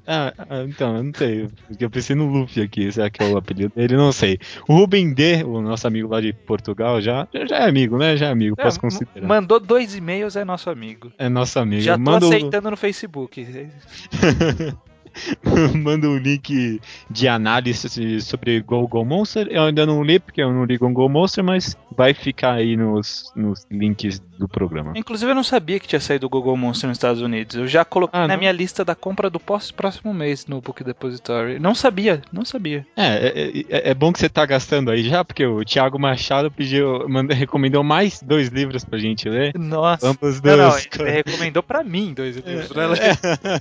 [0.07, 1.47] Ah, ah, então, eu não sei.
[1.79, 3.95] Eu pensei no Luffy aqui, será que é o apelido dele?
[3.95, 4.39] Não sei.
[4.67, 8.17] O Rubem D, o nosso amigo lá de Portugal, já, já é amigo, né?
[8.17, 9.27] Já é amigo, É, posso considerar.
[9.27, 11.12] Mandou dois e-mails, é nosso amigo.
[11.19, 11.81] É nosso amigo.
[11.83, 13.45] Já tô Manda o- aceitando no Facebook.
[15.75, 19.47] Manda um link de análise sobre Go Go Monster.
[19.49, 22.77] Eu ainda não li, porque eu não li Go Go Monster, mas vai ficar aí
[22.77, 24.93] nos, nos links do programa.
[24.95, 27.56] Inclusive, eu não sabia que tinha saído o Google Monster nos Estados Unidos.
[27.56, 28.39] Eu já coloquei Ah, na não?
[28.39, 31.58] minha lista da compra do próximo mês no Book Depository.
[31.60, 32.86] Não sabia, não sabia.
[32.95, 36.51] É, é, é- é bom que você tá gastando aí já, porque o Thiago Machado
[36.51, 39.58] pediu, manda- recomendou mais dois livros pra gente ler.
[39.58, 40.08] Nossa.
[40.08, 42.69] Ambos Não, não, ele recomendou pra mim dois livros.
[42.69, 42.84] né?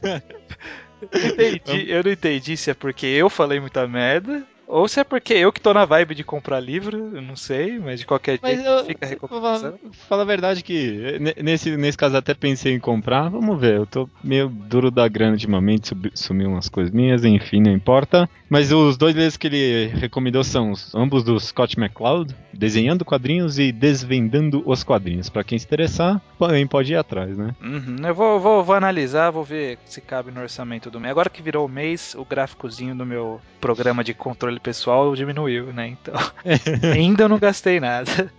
[0.02, 0.22] É.
[1.02, 5.00] Eu não entendi, eu não entendi se é porque eu falei muita merda ou se
[5.00, 8.06] é porque eu que tô na vibe de comprar livro, eu não sei, mas de
[8.06, 9.70] qualquer Mas jeito eu, fica a eu vou recomendação.
[9.78, 13.28] falar, falar a verdade que ne- nesse, nesse caso até pensei em comprar.
[13.28, 17.72] Vamos ver, eu tô meio duro da grana ultimamente, sumiu umas coisas minhas, enfim, não
[17.72, 18.28] importa.
[18.48, 23.58] Mas os dois livros que ele recomendou são os- ambos do Scott McCloud, Desenhando Quadrinhos
[23.58, 25.28] e Desvendando os Quadrinhos.
[25.28, 27.54] Pra quem se interessar, também pode ir atrás, né?
[27.60, 31.10] Uhum, eu vou, vou, vou analisar, vou ver se cabe no orçamento do mês.
[31.10, 35.88] Agora que virou o mês, o gráficozinho do meu programa de controle pessoal diminuiu, né?
[35.88, 36.14] Então,
[36.94, 38.30] ainda não gastei nada.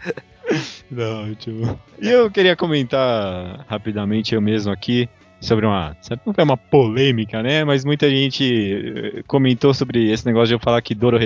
[0.89, 1.36] Não.
[2.01, 5.95] E eu queria comentar rapidamente eu mesmo aqui sobre uma.
[6.01, 7.63] sabe, Não foi uma polêmica, né?
[7.63, 8.43] Mas muita gente
[9.17, 11.19] eh, comentou sobre esse negócio de eu falar que Doro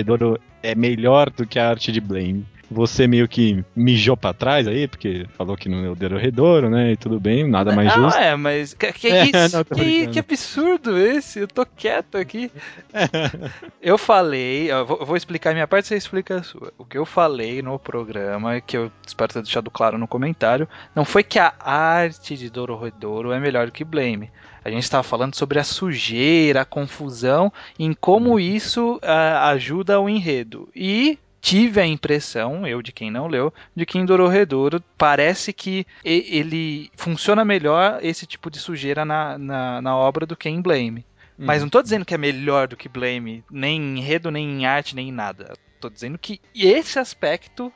[0.62, 2.44] é melhor do que a arte de Blame.
[2.72, 6.68] Você meio que mijou pra trás aí, porque falou que não é o Doro Redouro,
[6.70, 6.92] né?
[6.92, 8.18] E tudo bem, nada mais não, justo.
[8.18, 9.56] é, mas que, que É, isso?
[9.56, 11.40] não, que, que absurdo esse?
[11.40, 12.50] Eu tô quieto aqui.
[13.80, 16.72] Eu falei, eu vou, eu vou explicar a minha parte, você explica a sua.
[16.78, 21.04] O que eu falei no programa, que eu espero ter deixado claro no comentário, não
[21.04, 24.30] foi que a arte de Dororedoro é melhor do que Blame.
[24.64, 30.08] A gente estava falando sobre a sujeira, a confusão, em como isso ah, ajuda o
[30.08, 30.68] enredo.
[30.74, 35.84] E tive a impressão, eu de quem não leu, de que em Dororedoro parece que
[36.04, 41.04] ele funciona melhor esse tipo de sujeira na, na, na obra do que em Blame.
[41.36, 44.64] Mas não tô dizendo que é melhor do que Blame, nem em enredo, nem em
[44.64, 45.54] arte, nem em nada.
[45.80, 47.72] Tô dizendo que esse aspecto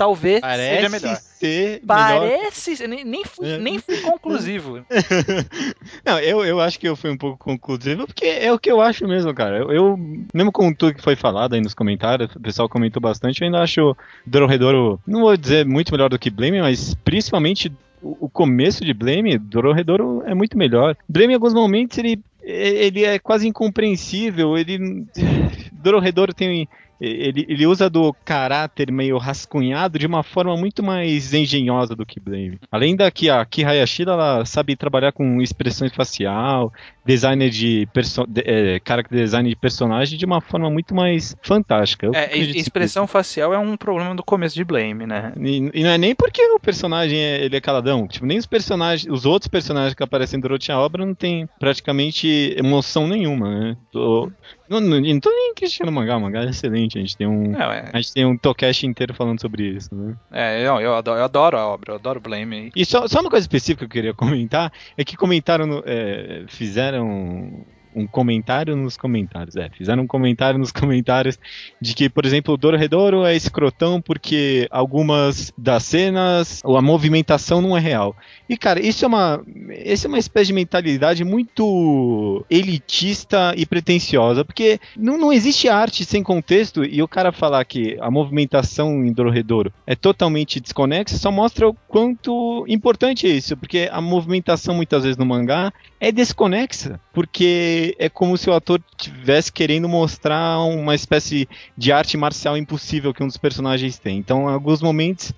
[0.00, 1.16] talvez Parece seja melhor.
[1.16, 1.86] ser melhor.
[1.86, 3.58] Parece, nem, nem, fui, É.
[3.58, 4.80] nem fui conclusivo.
[6.04, 8.80] Não, eu, eu acho que eu fui um pouco conclusivo, porque é o que eu
[8.80, 9.58] acho mesmo, cara.
[9.58, 9.98] Eu, eu-
[10.32, 13.60] mesmo com tudo que foi falado aí nos comentários, o pessoal comentou bastante, eu ainda
[13.60, 13.94] acho
[14.26, 17.70] Dororedoro, não vou dizer muito melhor do que Blame, mas principalmente
[18.02, 20.96] o, o começo de Blame, Dororedoro é muito melhor.
[21.06, 25.04] Blame, em alguns momentos, ele, ele é quase incompreensível, ele...
[25.72, 26.66] Dororedoro tem...
[27.00, 32.20] Ele, ele usa do caráter meio rascunhado de uma forma muito mais engenhosa do que
[32.20, 32.58] Blame.
[32.70, 36.72] Além da que a Ki ela sabe trabalhar com expressão facial,
[37.10, 42.06] designer de, perso de é, character design de personagem de uma forma muito mais fantástica.
[42.06, 45.32] Eu É, expressão facial é um problema do começo de Blame, né?
[45.40, 48.06] e, e não é nem porque o personagem é, ele é caladão.
[48.06, 52.54] Tipo, nem os personagens, os outros personagens que aparecem durante a obra não tem praticamente
[52.56, 53.76] emoção nenhuma, né?
[53.90, 54.30] Tô-
[54.68, 56.96] não, não, não tô nem criticando o mangá, o mangá é excelente.
[56.96, 59.92] A gente tem um, Não, é, a gente tem um Tokeshi inteiro falando sobre isso,
[59.92, 60.14] né?
[60.30, 62.70] é, eu, eu adoro, eu adoro a obra, eu adoro Blame.
[62.76, 66.44] E só, só uma coisa específica que eu queria comentar é que comentaram, no- é,
[66.46, 67.64] fizeram um
[68.06, 71.38] comentário nos comentários, é, fizeram um comentário nos comentários
[71.80, 77.60] de que, por exemplo, o Dororedoro é escrotão porque algumas das cenas, ou a movimentação
[77.60, 78.16] não é real.
[78.48, 79.42] E cara, isso é uma,
[79.84, 86.04] isso é uma espécie de mentalidade muito elitista e pretensiosa, porque não, não existe arte
[86.04, 91.30] sem contexto e o cara falar que a movimentação em Dororedoro é totalmente desconexa só
[91.30, 96.98] mostra o quanto importante é isso, porque a movimentação muitas vezes no mangá é desconexa,
[97.12, 103.12] porque é como se o ator tivesse querendo mostrar uma espécie de arte marcial impossível
[103.12, 104.18] que um dos personagens tem.
[104.18, 105.34] Então, em alguns momentos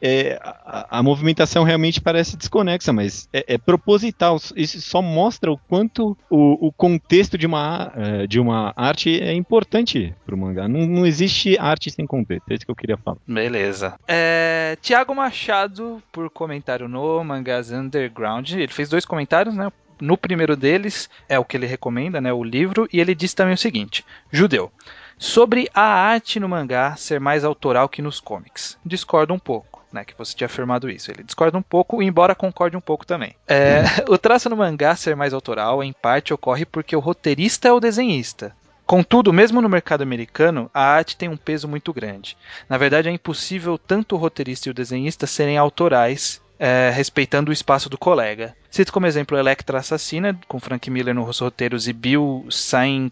[0.00, 4.40] é, a, a movimentação realmente parece desconexa, mas é, é proposital.
[4.56, 9.34] Isso só mostra o quanto o, o contexto de uma, eh, de uma arte é
[9.34, 10.66] importante para o mangá.
[10.66, 12.50] Não, não existe arte sem contexto.
[12.50, 13.18] É isso que eu queria falar.
[13.26, 13.94] Beleza.
[14.08, 19.70] É, Tiago Machado, por comentário no Mangás Underground, ele fez dois comentários, né?
[20.00, 22.32] No primeiro deles é o que ele recomenda, né?
[22.32, 24.72] O livro, e ele diz também o seguinte: Judeu.
[25.18, 28.78] Sobre a arte no mangá ser mais autoral que nos comics.
[28.82, 30.02] Discordo um pouco, né?
[30.02, 31.10] Que você tinha afirmado isso.
[31.10, 33.36] Ele discorda um pouco, embora concorde um pouco também.
[33.46, 37.72] É, o traço no mangá ser mais autoral, em parte, ocorre porque o roteirista é
[37.72, 38.56] o desenhista.
[38.86, 42.34] Contudo, mesmo no mercado americano, a arte tem um peso muito grande.
[42.66, 47.54] Na verdade, é impossível tanto o roteirista e o desenhista serem autorais é, respeitando o
[47.54, 48.54] espaço do colega.
[48.70, 53.10] Cito como exemplo Electra Assassina, com Frank Miller nos roteiros e Bill Sienkiewicz.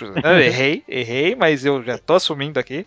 [0.40, 2.86] errei, errei, mas eu já tô assumindo aqui.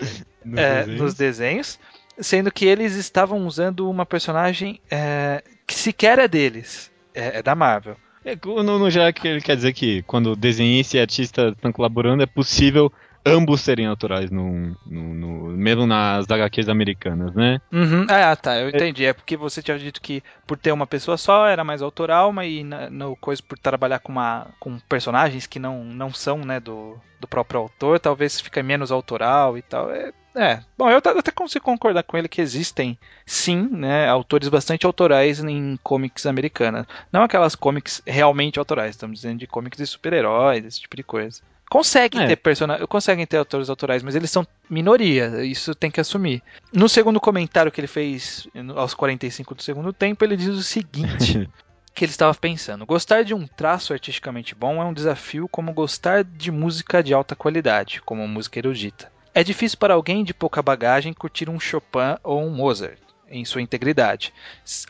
[0.44, 1.00] Nos, é, desenhos.
[1.00, 1.78] nos desenhos.
[2.18, 6.90] Sendo que eles estavam usando uma personagem é, que sequer é deles.
[7.14, 7.96] É, é da Marvel.
[8.24, 12.92] É, no, no geral, quer dizer que quando desenhista e artista estão colaborando, é possível
[13.24, 17.60] ambos serem autorais, no, no, no, mesmo nas HQs americanas, né?
[17.72, 18.06] Uhum.
[18.08, 19.04] Ah, tá, eu entendi.
[19.04, 22.64] É porque você tinha dito que por ter uma pessoa só era mais autoral, mas
[22.90, 27.28] no coisa por trabalhar com, uma, com personagens que não, não são né, do, do
[27.28, 29.90] próprio autor, talvez fique menos autoral e tal.
[29.90, 34.86] É, é, bom, eu até consigo concordar com ele que existem, sim, né, autores bastante
[34.86, 36.86] autorais em comics americanas.
[37.12, 41.42] Não aquelas comics realmente autorais, estamos dizendo de comics de super-heróis, esse tipo de coisa.
[41.72, 42.26] Conseguem é.
[42.26, 46.42] ter personagens, conseguem ter autores autorais, mas eles são minoria, isso tem que assumir.
[46.70, 48.46] No segundo comentário que ele fez
[48.76, 51.48] aos 45 do segundo tempo, ele diz o seguinte:
[51.94, 52.84] que ele estava pensando.
[52.84, 57.34] Gostar de um traço artisticamente bom é um desafio como gostar de música de alta
[57.34, 59.10] qualidade, como música erudita.
[59.32, 62.98] É difícil para alguém de pouca bagagem curtir um Chopin ou um Mozart
[63.30, 64.34] em sua integridade.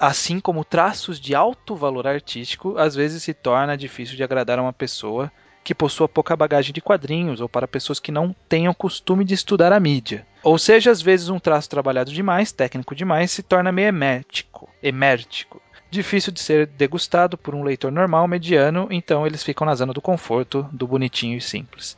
[0.01, 4.63] Assim como traços de alto valor artístico às vezes se torna difícil de agradar a
[4.63, 5.31] uma pessoa
[5.65, 9.73] que possua pouca bagagem de quadrinhos ou para pessoas que não tenham costume de estudar
[9.73, 10.27] a mídia.
[10.43, 15.63] Ou seja, às vezes um traço trabalhado demais, técnico demais, se torna meio emértico, emértico.
[15.91, 20.01] Difícil de ser degustado por um leitor normal, mediano, então eles ficam na zona do
[20.01, 21.97] conforto, do bonitinho e simples.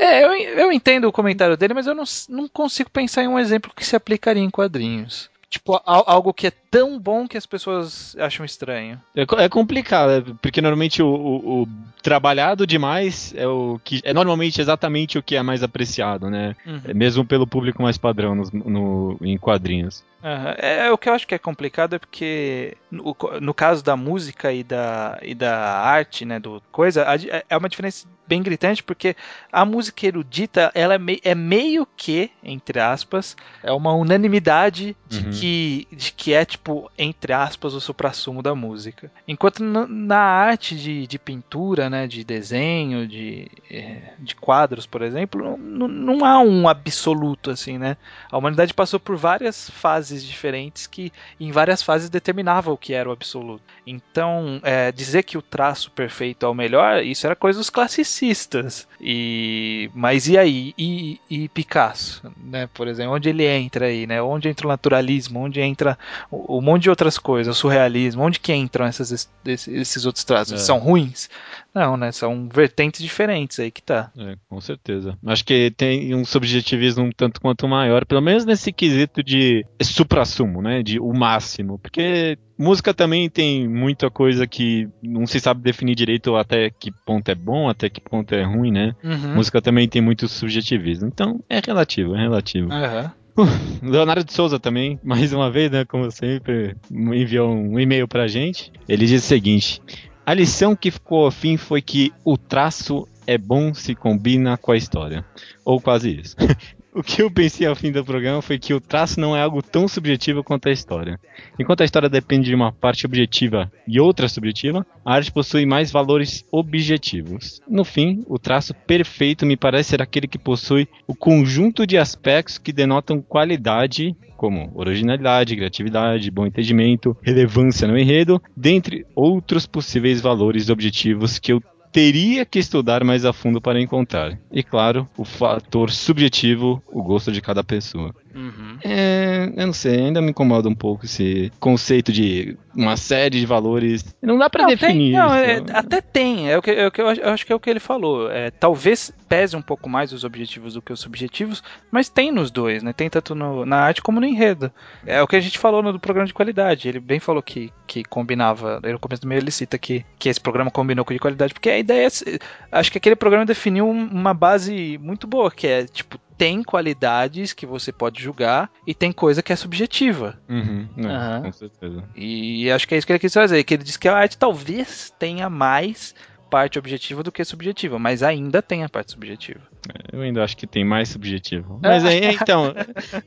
[0.00, 3.38] É, eu, eu entendo o comentário dele, mas eu não, não consigo pensar em um
[3.38, 5.30] exemplo que se aplicaria em quadrinhos.
[5.56, 9.00] Tipo, algo que é tão bom que as pessoas acham estranho.
[9.16, 11.68] É, é complicado, é, porque normalmente o, o, o,
[12.02, 16.54] trabalhado demais é o que é normalmente exatamente o que é mais apreciado, né?
[16.66, 16.82] Uhum.
[16.84, 20.04] É mesmo pelo público mais padrão no, no em quadrinhos.
[20.22, 20.54] Uhum.
[20.58, 24.52] É, o que eu acho que é complicado é porque no, no, caso da música
[24.52, 27.06] e da, e da arte, né, do coisa,
[27.48, 29.14] é uma diferença bem gritante porque
[29.52, 35.18] a música erudita ela é, mei, é meio que entre aspas é uma unanimidade de
[35.24, 35.30] uhum.
[35.30, 35.45] que
[35.92, 41.06] de que é tipo entre aspas o suprassumo da música, enquanto na, na arte de,
[41.06, 47.50] de pintura, né, de desenho, de, é, de quadros, por exemplo, não, há um absoluto
[47.50, 47.96] assim, né?
[48.30, 52.92] A humanidade passou por várias fases fases diferentes que em várias fases determinava o que
[52.92, 53.62] era o absoluto.
[53.86, 58.86] Então, é, dizer que o traço perfeito é o melhor, isso era coisa dos classicistas.
[59.00, 60.74] E mas e aí?
[60.78, 62.68] E, e Picasso, né?
[62.72, 64.22] Por exemplo, onde ele entra aí, né?
[64.22, 65.25] Onde entra o naturalismo?
[65.34, 65.98] Onde entra
[66.30, 68.22] um monte de outras coisas, o surrealismo?
[68.22, 70.54] Onde que entram essas, esses outros traços?
[70.54, 70.56] É.
[70.58, 71.28] São ruins?
[71.74, 72.10] Não, né?
[72.10, 74.10] São vertentes diferentes aí que tá.
[74.16, 75.16] É, com certeza.
[75.26, 80.62] Acho que tem um subjetivismo um tanto quanto maior, pelo menos nesse quesito de supra-sumo,
[80.62, 80.82] né?
[80.82, 81.78] De o máximo.
[81.78, 87.28] Porque música também tem muita coisa que não se sabe definir direito até que ponto
[87.30, 88.94] é bom, até que ponto é ruim, né?
[89.04, 89.34] Uhum.
[89.34, 91.08] Música também tem muito subjetivismo.
[91.08, 92.72] Então é relativo, é relativo.
[92.72, 93.10] Uhum.
[93.82, 98.72] Leonardo de Souza também, mais uma vez, né, como sempre, enviou um e-mail pra gente.
[98.88, 99.80] Ele diz o seguinte:
[100.24, 104.72] A lição que ficou ao fim foi que o traço é bom se combina com
[104.72, 105.24] a história.
[105.64, 106.36] Ou quase isso.
[106.96, 109.60] O que eu pensei ao fim do programa foi que o traço não é algo
[109.60, 111.20] tão subjetivo quanto a história.
[111.60, 115.90] Enquanto a história depende de uma parte objetiva e outra subjetiva, a arte possui mais
[115.90, 117.60] valores objetivos.
[117.68, 122.56] No fim, o traço perfeito me parece ser aquele que possui o conjunto de aspectos
[122.56, 130.70] que denotam qualidade como originalidade, criatividade, bom entendimento, relevância no enredo, dentre outros possíveis valores
[130.70, 131.62] objetivos que eu
[131.96, 134.38] teria que estudar mais a fundo para encontrar.
[134.52, 138.14] E claro, o fator subjetivo, o gosto de cada pessoa.
[138.34, 138.76] Uhum.
[138.84, 143.46] É, eu não sei, ainda me incomoda um pouco esse conceito de uma série de
[143.46, 144.14] valores.
[144.20, 145.12] Não dá para definir.
[145.12, 146.50] Tem, não, é, até tem.
[146.50, 148.30] É o que, é o que eu, eu, acho que é o que ele falou.
[148.30, 152.50] É, talvez pese um pouco mais os objetivos do que os subjetivos, mas tem nos
[152.50, 152.92] dois, né?
[152.92, 154.70] Tem tanto no, na arte como no enredo.
[155.06, 156.88] É o que a gente falou no programa de qualidade.
[156.88, 158.80] Ele bem falou que, que combinava.
[158.82, 161.70] No começo do meio ele cita que, que esse programa combinou com de qualidade, porque
[161.70, 162.38] a ideia é.
[162.70, 167.64] Acho que aquele programa definiu uma base muito boa, que é tipo tem qualidades que
[167.64, 170.38] você pode julgar e tem coisa que é subjetiva.
[170.48, 171.42] Uhum, uhum.
[171.44, 172.04] Com certeza.
[172.14, 174.36] E acho que é isso que ele quis fazer, que ele disse que a arte
[174.36, 176.14] talvez tenha mais
[176.50, 179.60] parte objetiva do que subjetiva, mas ainda tem a parte subjetiva.
[179.88, 181.78] É, eu ainda acho que tem mais subjetivo.
[181.82, 182.74] Mas aí, então,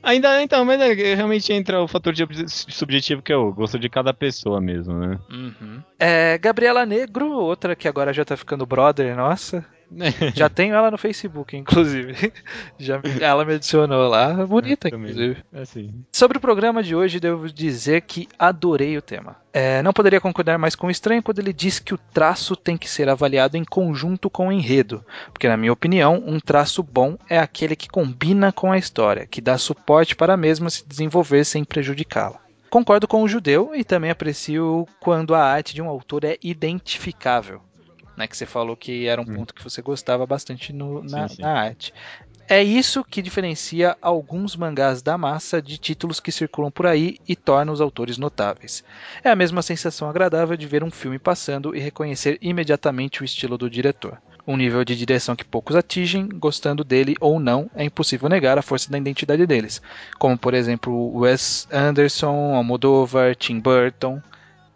[0.02, 2.14] ainda então, mas é, realmente entra o fator
[2.46, 5.18] subjetivo que é o gosto de cada pessoa mesmo, né?
[5.30, 5.82] Uhum.
[5.98, 9.64] É, Gabriela Negro, outra que agora já tá ficando brother, nossa.
[10.34, 12.32] Já tenho ela no Facebook, inclusive.
[12.78, 14.32] Já, ela me adicionou lá.
[14.46, 15.36] Bonita, É, inclusive.
[15.52, 16.04] Assim.
[16.12, 19.36] Sobre o programa de hoje, devo dizer que adorei o tema.
[19.52, 22.76] É, não poderia concordar mais com o estranho quando ele diz que o traço tem
[22.76, 27.16] que ser avaliado em conjunto com o enredo, porque, na minha opinião, um traço bom
[27.28, 31.44] é aquele que combina com a história, que dá suporte para a mesma se desenvolver
[31.44, 32.38] sem prejudicá-la.
[32.70, 37.60] Concordo com o judeu e também aprecio quando a arte de um autor é identificável.
[38.20, 39.34] Né, que você falou que era um Hum.
[39.36, 41.42] ponto que você gostava bastante no- na, Sim, sim.
[41.42, 41.94] na arte.
[42.46, 47.34] É isso que diferencia alguns mangás da massa de títulos que circulam por aí e
[47.34, 48.84] torna os autores notáveis.
[49.24, 53.56] É a mesma sensação agradável de ver um filme passando e reconhecer imediatamente o estilo
[53.56, 54.18] do diretor.
[54.46, 58.62] Um nível de direção que poucos atingem, gostando dele ou não, é impossível negar a
[58.62, 59.80] força da identidade deles,
[60.18, 64.20] como por exemplo Wes Anderson, Almodóvar, Tim Burton.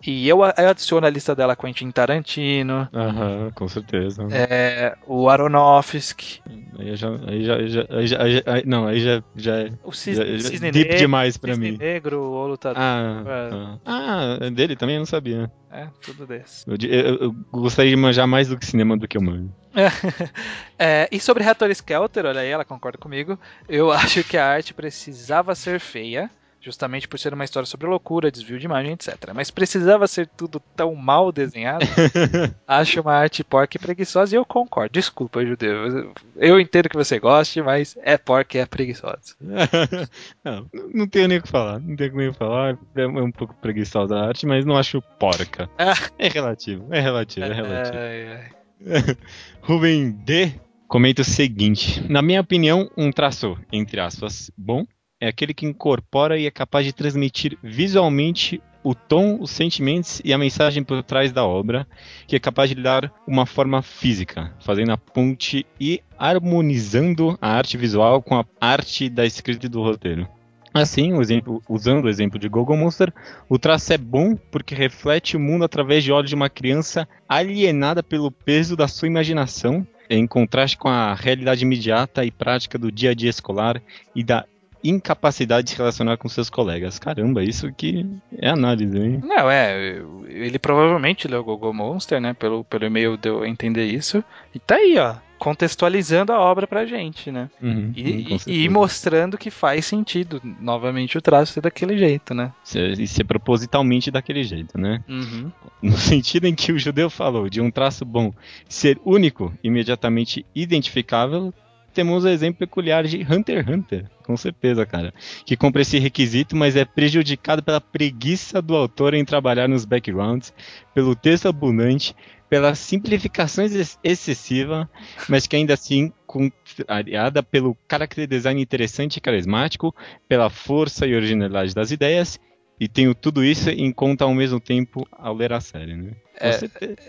[0.07, 4.22] E eu adiciono a lista dela Quentin Tarantino, Aham, com certeza.
[4.30, 6.40] é, o Aronofsky,
[6.78, 9.92] Aí já, aí já, aí já, aí já, aí não, aí já, já é o
[9.92, 11.78] Cisne, já- Cisne deep Negro, demais pra Cisne mim.
[11.78, 12.82] Negro, o Lutador.
[12.82, 15.50] Ah, ah, ah, é dele também eu não sabia.
[15.70, 16.64] É, tudo desse.
[16.68, 19.50] Eu, eu- eu gostaria de manjar mais do que cinema do que eu manjo.
[20.78, 23.38] É, e sobre Hattori Skelter, olha aí, ela concorda comigo.
[23.68, 26.28] Eu acho que a arte precisava ser feia,
[26.65, 29.33] justamente por ser uma história sobre loucura, desvio de imagem, etc.
[29.35, 31.85] Mas precisava ser tudo tão mal desenhado.
[32.67, 34.95] acho uma arte porca e preguiçosa e eu concordo.
[34.95, 36.11] Desculpa, judeu.
[36.37, 39.37] Eu entendo que você goste, mas é porca e é preguiçosa.
[40.43, 41.79] não, não tenho nem o que falar.
[41.79, 42.79] Não tenho nem o que falar.
[42.97, 45.69] É um pouco preguiçosa a arte, mas não acho porca.
[45.79, 45.95] Ah.
[46.19, 47.99] É relativo, é relativo, é relativo.
[47.99, 49.17] Ai, ai.
[49.61, 50.55] Rubem D
[50.89, 54.87] comenta o seguinte: Na minha opinião, um traço, entre aspas, bom
[55.21, 60.33] é aquele que incorpora e é capaz de transmitir visualmente o tom, os sentimentos e
[60.33, 61.87] a mensagem por trás da obra,
[62.27, 67.79] que é capaz de dar uma forma física, fazendo a ponte e harmonizando a arte
[67.79, 70.29] visual com a arte da escrita e do roteiro.
[70.75, 73.12] Assim, o exemplo- usando o exemplo de Gogo Monster,
[73.49, 78.03] o traço é bom porque reflete o mundo através de olhos de uma criança alienada
[78.03, 83.12] pelo peso da sua imaginação, em contraste com a realidade imediata e prática do dia
[83.12, 83.81] a dia escolar
[84.15, 84.45] e da
[84.85, 86.99] incapacidade de se relacionar com seus colegas.
[86.99, 88.07] Caramba, isso que
[88.37, 89.20] é análise, hein?
[89.24, 92.35] Não, é, ele provavelmente leu Gogo Monster, né?
[92.35, 94.22] Pelo, pelo e-mail deu a entender isso.
[94.55, 97.51] E tá aí, ó, contextualizando a obra pra gente, né?
[97.62, 102.53] Uhum, E, e- e mostrando que faz sentido, novamente, o traço ser daquele jeito, né?
[102.99, 105.03] E ser propositalmente daquele jeito, né?
[105.09, 105.51] Uhum.
[105.82, 108.32] No sentido em que o judeu falou de um traço bom
[108.68, 111.53] ser único, imediatamente identificável,
[111.95, 115.14] temos o exemplo peculiar de Hunter x Hunter, com certeza, cara.
[115.47, 120.53] Que cumpre esse requisito, mas é prejudicado pela preguiça do autor em trabalhar nos backgrounds,
[120.95, 122.14] pelo texto abundante,
[122.49, 124.88] pela simplificação ex- excessiva,
[125.28, 129.95] mas que ainda assim contrariada pelo character design interessante e carismático,
[130.28, 132.38] pela força e originalidade das ideias,
[132.79, 136.12] e tenho tudo isso em conta ao mesmo tempo ao ler a série, né?
[136.41, 136.51] É.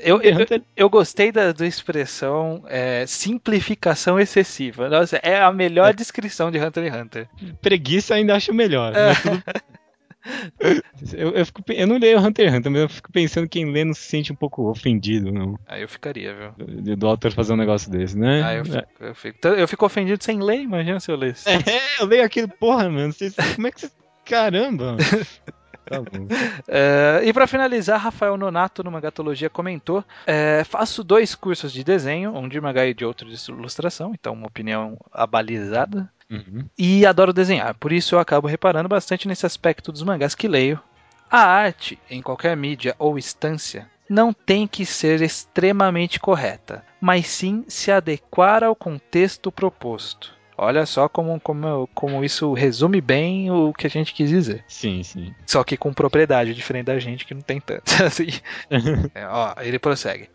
[0.03, 0.37] Eu, eu,
[0.77, 4.87] eu gostei da, da expressão é, simplificação excessiva.
[4.87, 7.29] Nossa, é a melhor descrição de Hunter x Hunter.
[7.61, 8.93] Preguiça ainda acho melhor.
[8.93, 9.43] mas tudo-
[11.13, 13.71] eu, eu, fico eu não leio Hunter x Hunter, mas eu fico pensando que quem
[13.71, 15.57] lê não se sente um pouco ofendido, não.
[15.67, 16.65] Aí eu ficaria, viu?
[16.67, 18.43] Do, do autor fazer um negócio desse, né?
[18.43, 21.47] Aí eu fico, eu, fico, eu fico ofendido sem ler, imagina se eu lesse.
[21.49, 23.13] É, eu leio aquilo, porra, mano.
[23.55, 23.91] Como é que vocês.
[24.25, 24.97] Caramba!
[25.85, 26.27] Tá bom.
[26.67, 32.35] É, e para finalizar, Rafael Nonato no Mangatologia comentou: é, faço dois cursos de desenho,
[32.35, 36.11] um de mangá e de outro de ilustração, então uma opinião abalizada.
[36.27, 36.65] Uhum.
[36.75, 40.79] E adoro desenhar, por isso eu acabo reparando bastante nesse aspecto dos mangás que leio.
[41.29, 47.63] A arte, em qualquer mídia ou instância, não tem que ser extremamente correta, mas sim
[47.67, 50.34] se adequar ao contexto proposto.
[50.57, 54.63] Olha só como, como, como isso resume bem o que a gente quis dizer.
[54.67, 55.33] Sim, sim.
[55.45, 57.83] Só que com propriedade, diferente da gente que não tem tanto.
[58.03, 58.27] Assim.
[59.13, 60.29] É, ó, ele prossegue.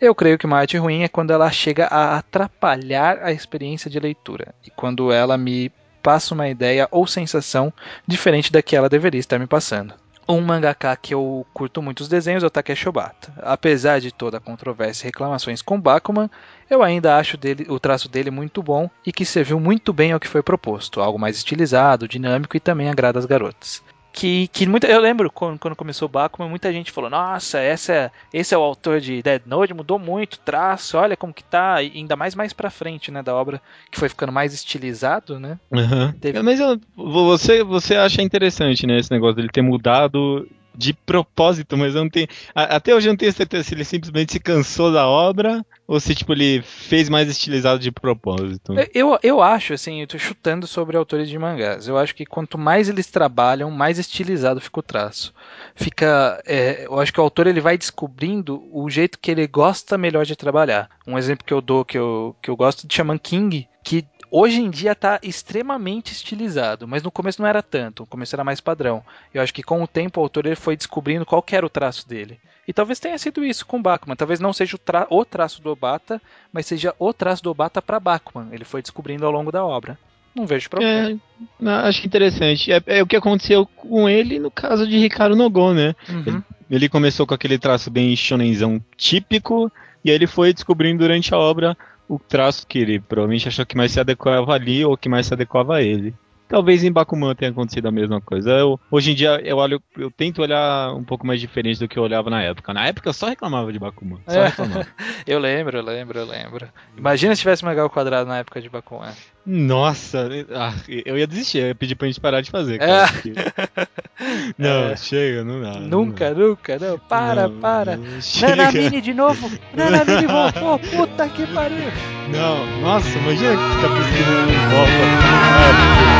[0.00, 3.98] Eu creio que uma arte ruim é quando ela chega a atrapalhar a experiência de
[3.98, 5.70] leitura e quando ela me
[6.02, 7.72] passa uma ideia ou sensação
[8.06, 9.94] diferente da que ela deveria estar me passando.
[10.28, 13.32] Um mangaka que eu curto muito os desenhos é o Takeshi Obata.
[13.38, 16.28] Apesar de toda a controvérsia e reclamações com Bakuman,
[16.68, 20.18] eu ainda acho dele- o traço dele muito bom e que serviu muito bem ao
[20.20, 23.82] que foi proposto, algo mais estilizado, dinâmico e também agrada as garotas.
[24.18, 27.92] Que, que muita, eu lembro quando, quando começou o Bakuman, muita gente falou: Nossa, essa
[27.92, 31.44] é, esse é o autor de Dead Note, mudou muito o traço, olha como que
[31.44, 33.60] tá, e ainda mais mais pra frente, né, da obra,
[33.92, 35.58] que foi ficando mais estilizado, né?
[35.70, 36.12] Uhum.
[36.18, 41.76] Teve- Mas eu- você, você acha interessante, né, esse negócio dele ter mudado de propósito,
[41.76, 42.26] mas eu não tenho.
[42.54, 46.14] Até hoje eu não tenho certeza se ele simplesmente se cansou da obra ou se
[46.14, 48.74] tipo ele fez mais estilizado de propósito.
[48.92, 51.86] Eu, eu acho, assim, eu tô chutando sobre autores de mangás.
[51.86, 55.32] Eu acho que quanto mais eles trabalham, mais estilizado fica o traço.
[55.74, 56.42] Fica.
[56.46, 60.24] É, eu acho que o autor ele vai descobrindo o jeito que ele gosta melhor
[60.24, 60.90] de trabalhar.
[61.06, 64.04] Um exemplo que eu dou, que eu, que eu gosto de Shaman King, que
[64.38, 68.44] hoje em dia está extremamente estilizado, mas no começo não era tanto, no começo era
[68.44, 69.02] mais padrão.
[69.32, 72.06] Eu acho que com o tempo o autor ele foi descobrindo qual era o traço
[72.06, 72.38] dele.
[72.68, 74.16] E talvez tenha sido isso com Bakuman.
[74.16, 76.20] Talvez não seja o, tra o traço do Obata,
[76.52, 78.48] mas seja o traço do Obata para Bakuman.
[78.52, 79.96] Ele foi descobrindo ao longo da obra.
[80.34, 81.18] Não vejo problema.
[81.62, 82.70] É, acho interessante.
[82.70, 85.94] É, é, o que aconteceu com ele no caso de Ricardo Nogon, né?
[86.08, 86.24] Uhum.
[86.26, 89.72] Ele, ele, começou com aquele traço bem shonenzão típico,
[90.04, 91.74] e aí ele foi descobrindo durante a obra
[92.08, 95.34] o traço que ele provavelmente achou que mais se adequava ali ou que mais se
[95.34, 96.14] adequava a ele.
[96.48, 98.50] Talvez em Bakuman tenha acontecido a mesma coisa.
[98.52, 101.98] Eu, hoje em dia eu olho, eu tento olhar um pouco mais diferente do que
[101.98, 102.72] eu olhava na época.
[102.72, 104.18] Na época eu só reclamava de Bakuman.
[104.26, 104.46] Só é.
[104.46, 104.86] reclamava.
[105.26, 106.68] eu lembro, eu lembro, eu lembro.
[106.96, 109.12] Imagina se tivesse Magal quadrado na época de Bakuman.
[109.44, 112.78] Nossa, ah, eu ia desistir, eu ia pedir pra gente parar de fazer.
[112.78, 113.86] Cara, é.
[114.58, 114.96] Não, é.
[114.96, 115.78] chega, não dá.
[115.78, 116.98] Nunca, não nunca, não.
[116.98, 117.98] Para, não, para.
[118.40, 119.50] Nanamini de novo.
[119.74, 120.78] Nanamini voltou.
[120.78, 121.92] Puta que pariu.
[122.30, 126.15] Não, nossa, imagina que fica pesquisando em volta.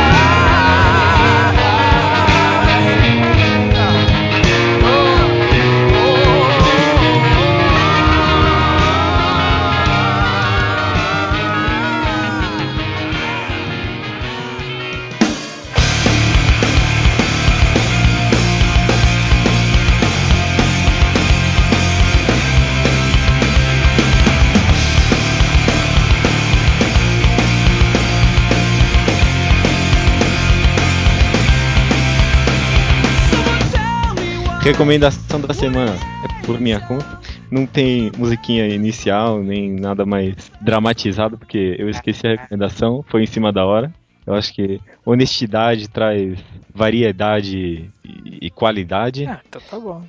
[34.67, 37.07] Recomendação da semana é por minha conta.
[37.49, 43.25] Não tem musiquinha inicial, nem nada mais dramatizado, porque eu esqueci a recomendação, foi em
[43.25, 43.93] cima da hora.
[44.25, 46.37] Eu acho que honestidade traz
[46.75, 49.25] variedade e, qualidade.
[49.25, 50.03] Ah, então tá bom.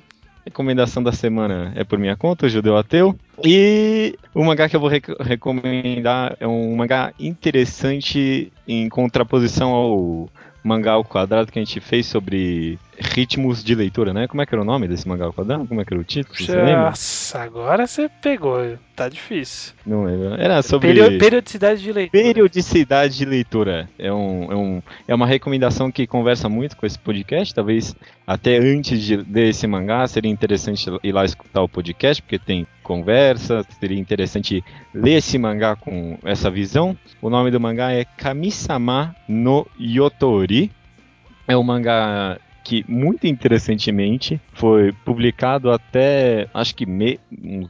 [0.45, 3.17] Recomendação da semana é por minha conta, o Judeu Ateu.
[3.41, 10.29] E o mangá que eu vou rec recomendar é um mangá interessante em contraposição ao
[10.63, 14.27] mangá ao quadrado que a gente fez sobre ritmos de leitura, né?
[14.27, 15.65] Como é que era o nome desse mangá ao quadrado?
[15.65, 16.35] Como é que era o título?
[16.35, 18.77] Você Nossa, agora você pegou.
[18.95, 19.73] Tá difícil.
[19.85, 20.35] Não lembro.
[20.35, 20.93] Era sobre.
[21.17, 22.23] periodicidade de leitura.
[22.23, 23.89] Periodicidade de leitura.
[23.97, 27.55] É, um, é, um, é uma recomendação que conversa muito com esse podcast.
[27.55, 27.95] Talvez
[28.27, 32.67] até antes de ler esse mangá seria interessante ir lá escutar o podcast, porque tem
[32.89, 33.63] conversa.
[33.79, 36.97] Seria interessante ler esse mangá com essa visão.
[37.21, 40.71] O nome do mangá é Kamisama no Yotori.
[41.47, 47.19] É um mangá que muito interessantemente foi publicado até acho que me,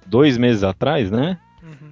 [0.07, 1.37] dois meses atrás, né?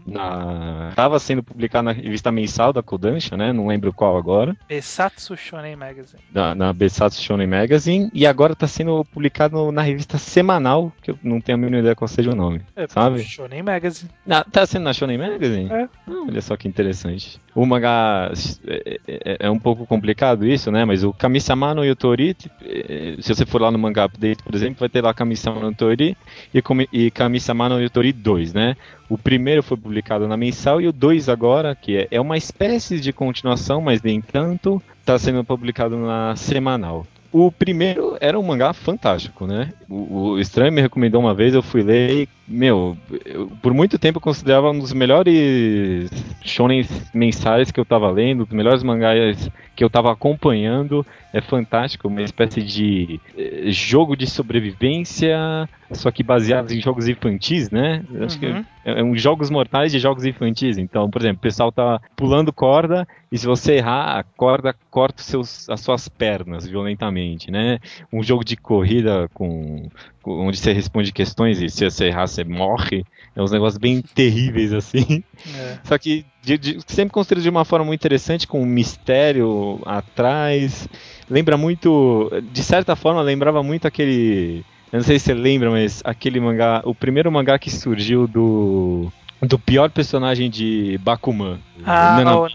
[0.06, 3.52] Na estava sendo publicado na revista mensal da Kodansha, né?
[3.54, 4.56] Não lembro qual agora.
[4.68, 6.22] Besatsu Shonen Magazine.
[6.34, 11.20] Na, na Besatsu Shonen Magazine e agora está sendo publicado na revista semanal, que eu
[11.24, 13.24] não tenho a mínima ideia qual seja o nome, é, sabe?
[13.24, 14.10] Shonen Magazine.
[14.26, 15.72] Na, tá sendo na Shonen Magazine?
[15.72, 15.84] É.
[15.84, 17.40] Ah, olha só que interessante.
[17.58, 18.32] O mangá
[18.68, 20.86] é, é, é, um pouco complicado isso, né?
[20.86, 24.76] Mas o Kamisama no Yotori, é, se você for lá no Manga Update, por exemplo,
[24.80, 26.16] vai ter lá Kamisama no Yotori
[26.54, 26.62] e,
[26.94, 28.76] e Kamisama no Yotori 2, né?
[29.10, 33.00] O primeiro foi publicado na mensal e o 2 agora, que é, é uma espécie
[33.00, 37.06] de continuação, mas nem tanto, está sendo publicado na semanal.
[37.32, 39.74] O primeiro era um mangá fantástico, né?
[39.90, 44.00] O, o Estranho me recomendou uma vez, eu fui ler e, meu, eu, por muito
[44.00, 46.10] tempo eu considerava um dos melhores
[46.44, 51.06] shonen mensais que eu tava lendo, dos melhores mangás que eu tava acompanhando.
[51.32, 57.70] É fantástico, uma espécie de eh, jogo de sobrevivência, só que baseado em jogos infantis,
[57.70, 58.04] né?
[58.22, 58.64] Acho uhum.
[58.64, 60.80] que é, é um jogos mortais de jogos infantis.
[60.80, 65.22] Então, por exemplo, o pessoal tá pulando corda e se você errar, a corda corta
[65.22, 67.78] seus, as suas pernas violentamente, né?
[68.12, 69.90] Um jogo de corrida com
[70.26, 73.06] onde você responde questões e se você errar, você morre.
[73.38, 75.24] É uns negócios bem terríveis assim.
[75.56, 75.78] É.
[75.84, 80.90] Só que de, de, sempre construído de uma forma muito interessante, com um mistério atrás.
[81.30, 84.66] Lembra muito, de certa forma, lembrava muito aquele.
[84.92, 89.12] Eu não sei se você lembra, mas aquele mangá, o primeiro mangá que surgiu do
[89.40, 91.60] do pior personagem de Bakuman.
[91.86, 92.40] Ah, Nana...
[92.40, 92.48] o.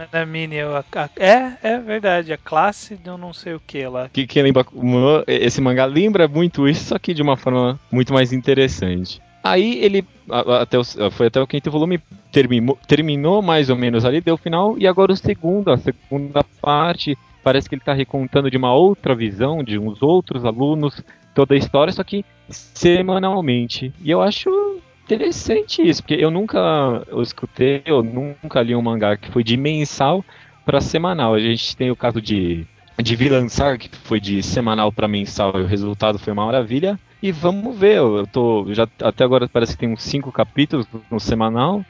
[1.23, 2.33] É, é verdade.
[2.33, 4.09] A classe do não sei o que lá.
[4.13, 8.13] Que, que lembra Bakuman, esse mangá lembra muito isso, só que de uma forma muito
[8.13, 9.23] mais interessante.
[9.43, 10.07] Aí ele
[10.61, 14.79] até o, foi até o quinto volume, terminou, terminou mais ou menos ali, deu final,
[14.79, 19.15] e agora o segundo, a segunda parte, parece que ele está recontando de uma outra
[19.15, 21.03] visão, de uns outros alunos
[21.35, 23.93] toda a história, só que semanalmente.
[24.01, 24.49] E eu acho
[25.05, 29.57] interessante isso, porque eu nunca eu escutei, eu nunca li um mangá que foi de
[29.57, 30.25] mensal
[30.65, 31.35] para semanal.
[31.35, 32.67] A gente tem o caso de
[33.03, 36.99] de Villansar, que foi de semanal para mensal, e o resultado foi uma maravilha.
[37.23, 38.67] E vamos ver, eu tô.
[38.75, 41.85] Já, até agora parece que tem uns cinco capítulos no semanal.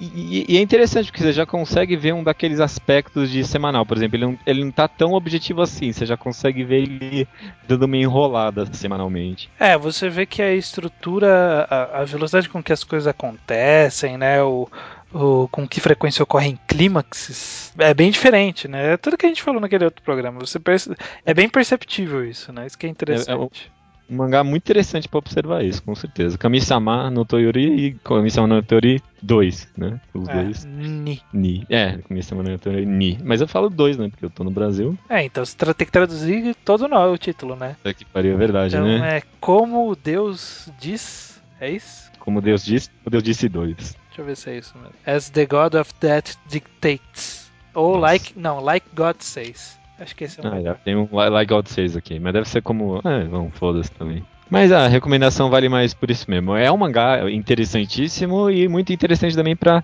[0.00, 3.84] E, e, é interessante porque você já consegue ver um daqueles aspectos de semanal.
[3.84, 5.90] Por exemplo, ele não, ele não tá tão objetivo assim.
[5.92, 7.28] Você já consegue ver ele
[7.66, 9.50] dando uma enrolada semanalmente.
[9.58, 14.42] É, você vê que a estrutura, a, a velocidade com que as coisas acontecem, né?
[14.42, 14.68] O,
[15.12, 18.92] o, com que frequência ocorrem clímaxes é bem diferente, né?
[18.92, 20.40] É tudo que a gente falou naquele outro programa.
[20.40, 20.94] Você perce...
[21.24, 22.66] É bem perceptível isso, né?
[22.66, 23.72] Isso que é interessante.
[24.08, 26.36] Um mangá muito interessante para observar isso, com certeza.
[26.36, 30.00] Kami-sama no Toyori e Kami-sama no Toyori 2, né?
[30.12, 30.64] Os é, dois.
[30.64, 31.22] Ni.
[31.32, 31.66] Ni.
[31.70, 33.18] É, Kami-sama no Toyori Ni.
[33.24, 34.08] Mas eu falo dois, né?
[34.08, 34.98] Porque eu tô no Brasil.
[35.08, 37.76] É, então você tem que traduzir todo o título, né?
[37.84, 39.18] É que pariu, é verdade, então, né?
[39.18, 41.40] é Como Deus diz.
[41.60, 42.10] É isso?
[42.18, 43.96] Como Deus diz, o Deus disse dois.
[44.08, 44.94] Deixa eu ver se é isso mesmo.
[45.06, 47.50] As the God of Death dictates.
[47.74, 48.00] Ou Nossa.
[48.00, 48.38] like.
[48.38, 49.78] Não, like God says.
[49.98, 50.52] Acho que esse é um.
[50.52, 53.00] Ah, já tem um Like God 6 aqui, mas deve ser como.
[53.04, 54.24] É, vamos, foda-se também.
[54.50, 56.54] Mas a recomendação vale mais por isso mesmo.
[56.54, 59.82] É um mangá interessantíssimo e muito interessante também para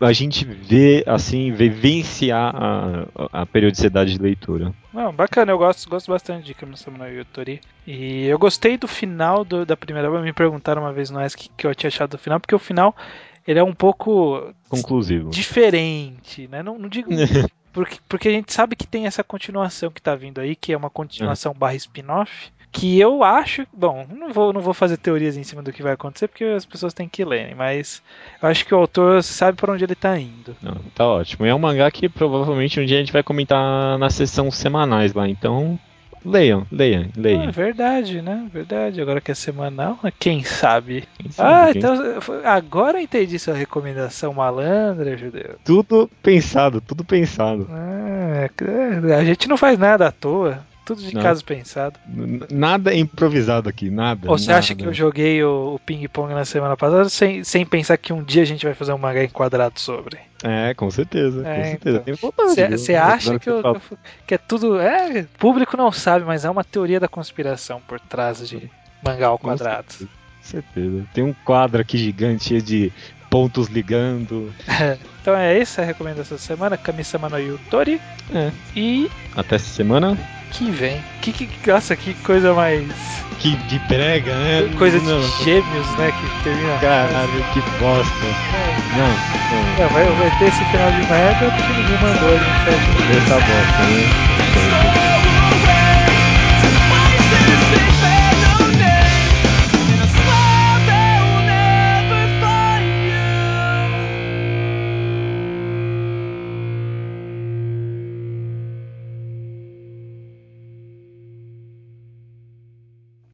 [0.00, 4.72] a gente ver, assim, vivenciar a, a periodicidade de leitura.
[4.92, 7.60] Não, bacana, eu gosto, gosto bastante de Kamisama no Yutori.
[7.86, 10.22] E eu gostei do final do, da primeira obra.
[10.22, 12.94] Me perguntaram uma vez no ESC que eu tinha achado do final, porque o final
[13.46, 16.62] ele é um pouco conclusivo, diferente, né?
[16.62, 17.10] Não, não digo
[17.72, 20.76] porque, porque a gente sabe que tem essa continuação que tá vindo aí, que é
[20.76, 21.54] uma continuação é.
[21.54, 25.72] barra spin-off, que eu acho, bom, não vou, não vou fazer teorias em cima do
[25.72, 28.02] que vai acontecer, porque as pessoas têm que lerem, mas
[28.42, 30.54] eu acho que o autor sabe para onde ele tá indo.
[30.62, 31.46] Não, tá ótimo.
[31.46, 35.14] E é um mangá que provavelmente um dia a gente vai comentar na sessão semanais
[35.14, 35.78] lá, então
[36.24, 37.48] Leiam, leiam, leiam.
[37.48, 38.48] Ah, verdade, né?
[38.52, 39.00] Verdade.
[39.00, 40.12] Agora que é semanal, né?
[40.18, 41.04] quem sabe?
[41.18, 41.78] Quem sabe ah, quem...
[41.78, 41.96] então
[42.44, 45.56] agora eu entendi sua recomendação malandra, judeu.
[45.64, 47.68] Tudo pensado, tudo pensado.
[47.70, 48.48] Ah,
[49.18, 50.66] a gente não faz nada à toa.
[50.88, 51.20] Tudo de não.
[51.20, 52.00] caso pensado.
[52.50, 54.30] Nada improvisado aqui, nada.
[54.30, 54.58] Ou você nada.
[54.58, 58.22] acha que eu joguei o, o ping-pong na semana passada sem, sem pensar que um
[58.22, 60.16] dia a gente vai fazer um mangá enquadrado sobre?
[60.42, 62.02] É, com certeza, é, com certeza.
[62.06, 62.32] Então.
[62.70, 63.62] Você acha que, eu,
[64.26, 64.80] que, é tudo.
[64.80, 68.70] É, público não sabe, mas é uma teoria da conspiração por trás de
[69.04, 69.88] mangá ao quadrado.
[69.98, 70.06] Com
[70.40, 71.04] certeza.
[71.12, 72.90] Tem um quadro aqui gigante cheio de
[73.28, 74.54] pontos ligando.
[75.20, 78.00] então é essa a recomendação da semana, Kami-sama no Yutori.
[78.32, 78.50] É.
[78.74, 79.10] E.
[79.36, 80.16] Até essa semana.
[80.50, 81.02] Que vem.
[81.20, 82.86] Que, que, nossa, que coisa mais.
[83.38, 84.68] Que de prega, né?
[84.76, 85.20] Coisa Não.
[85.20, 86.12] de gêmeos, né?
[86.12, 86.78] Que termina.
[86.78, 88.12] Caralho, que bosta.
[88.54, 88.76] É.
[88.98, 89.84] Não, não.
[89.84, 93.16] É, vai, vai ter esse final de merda porque ninguém mandou a gente.
[93.16, 95.17] Essa bosta, né?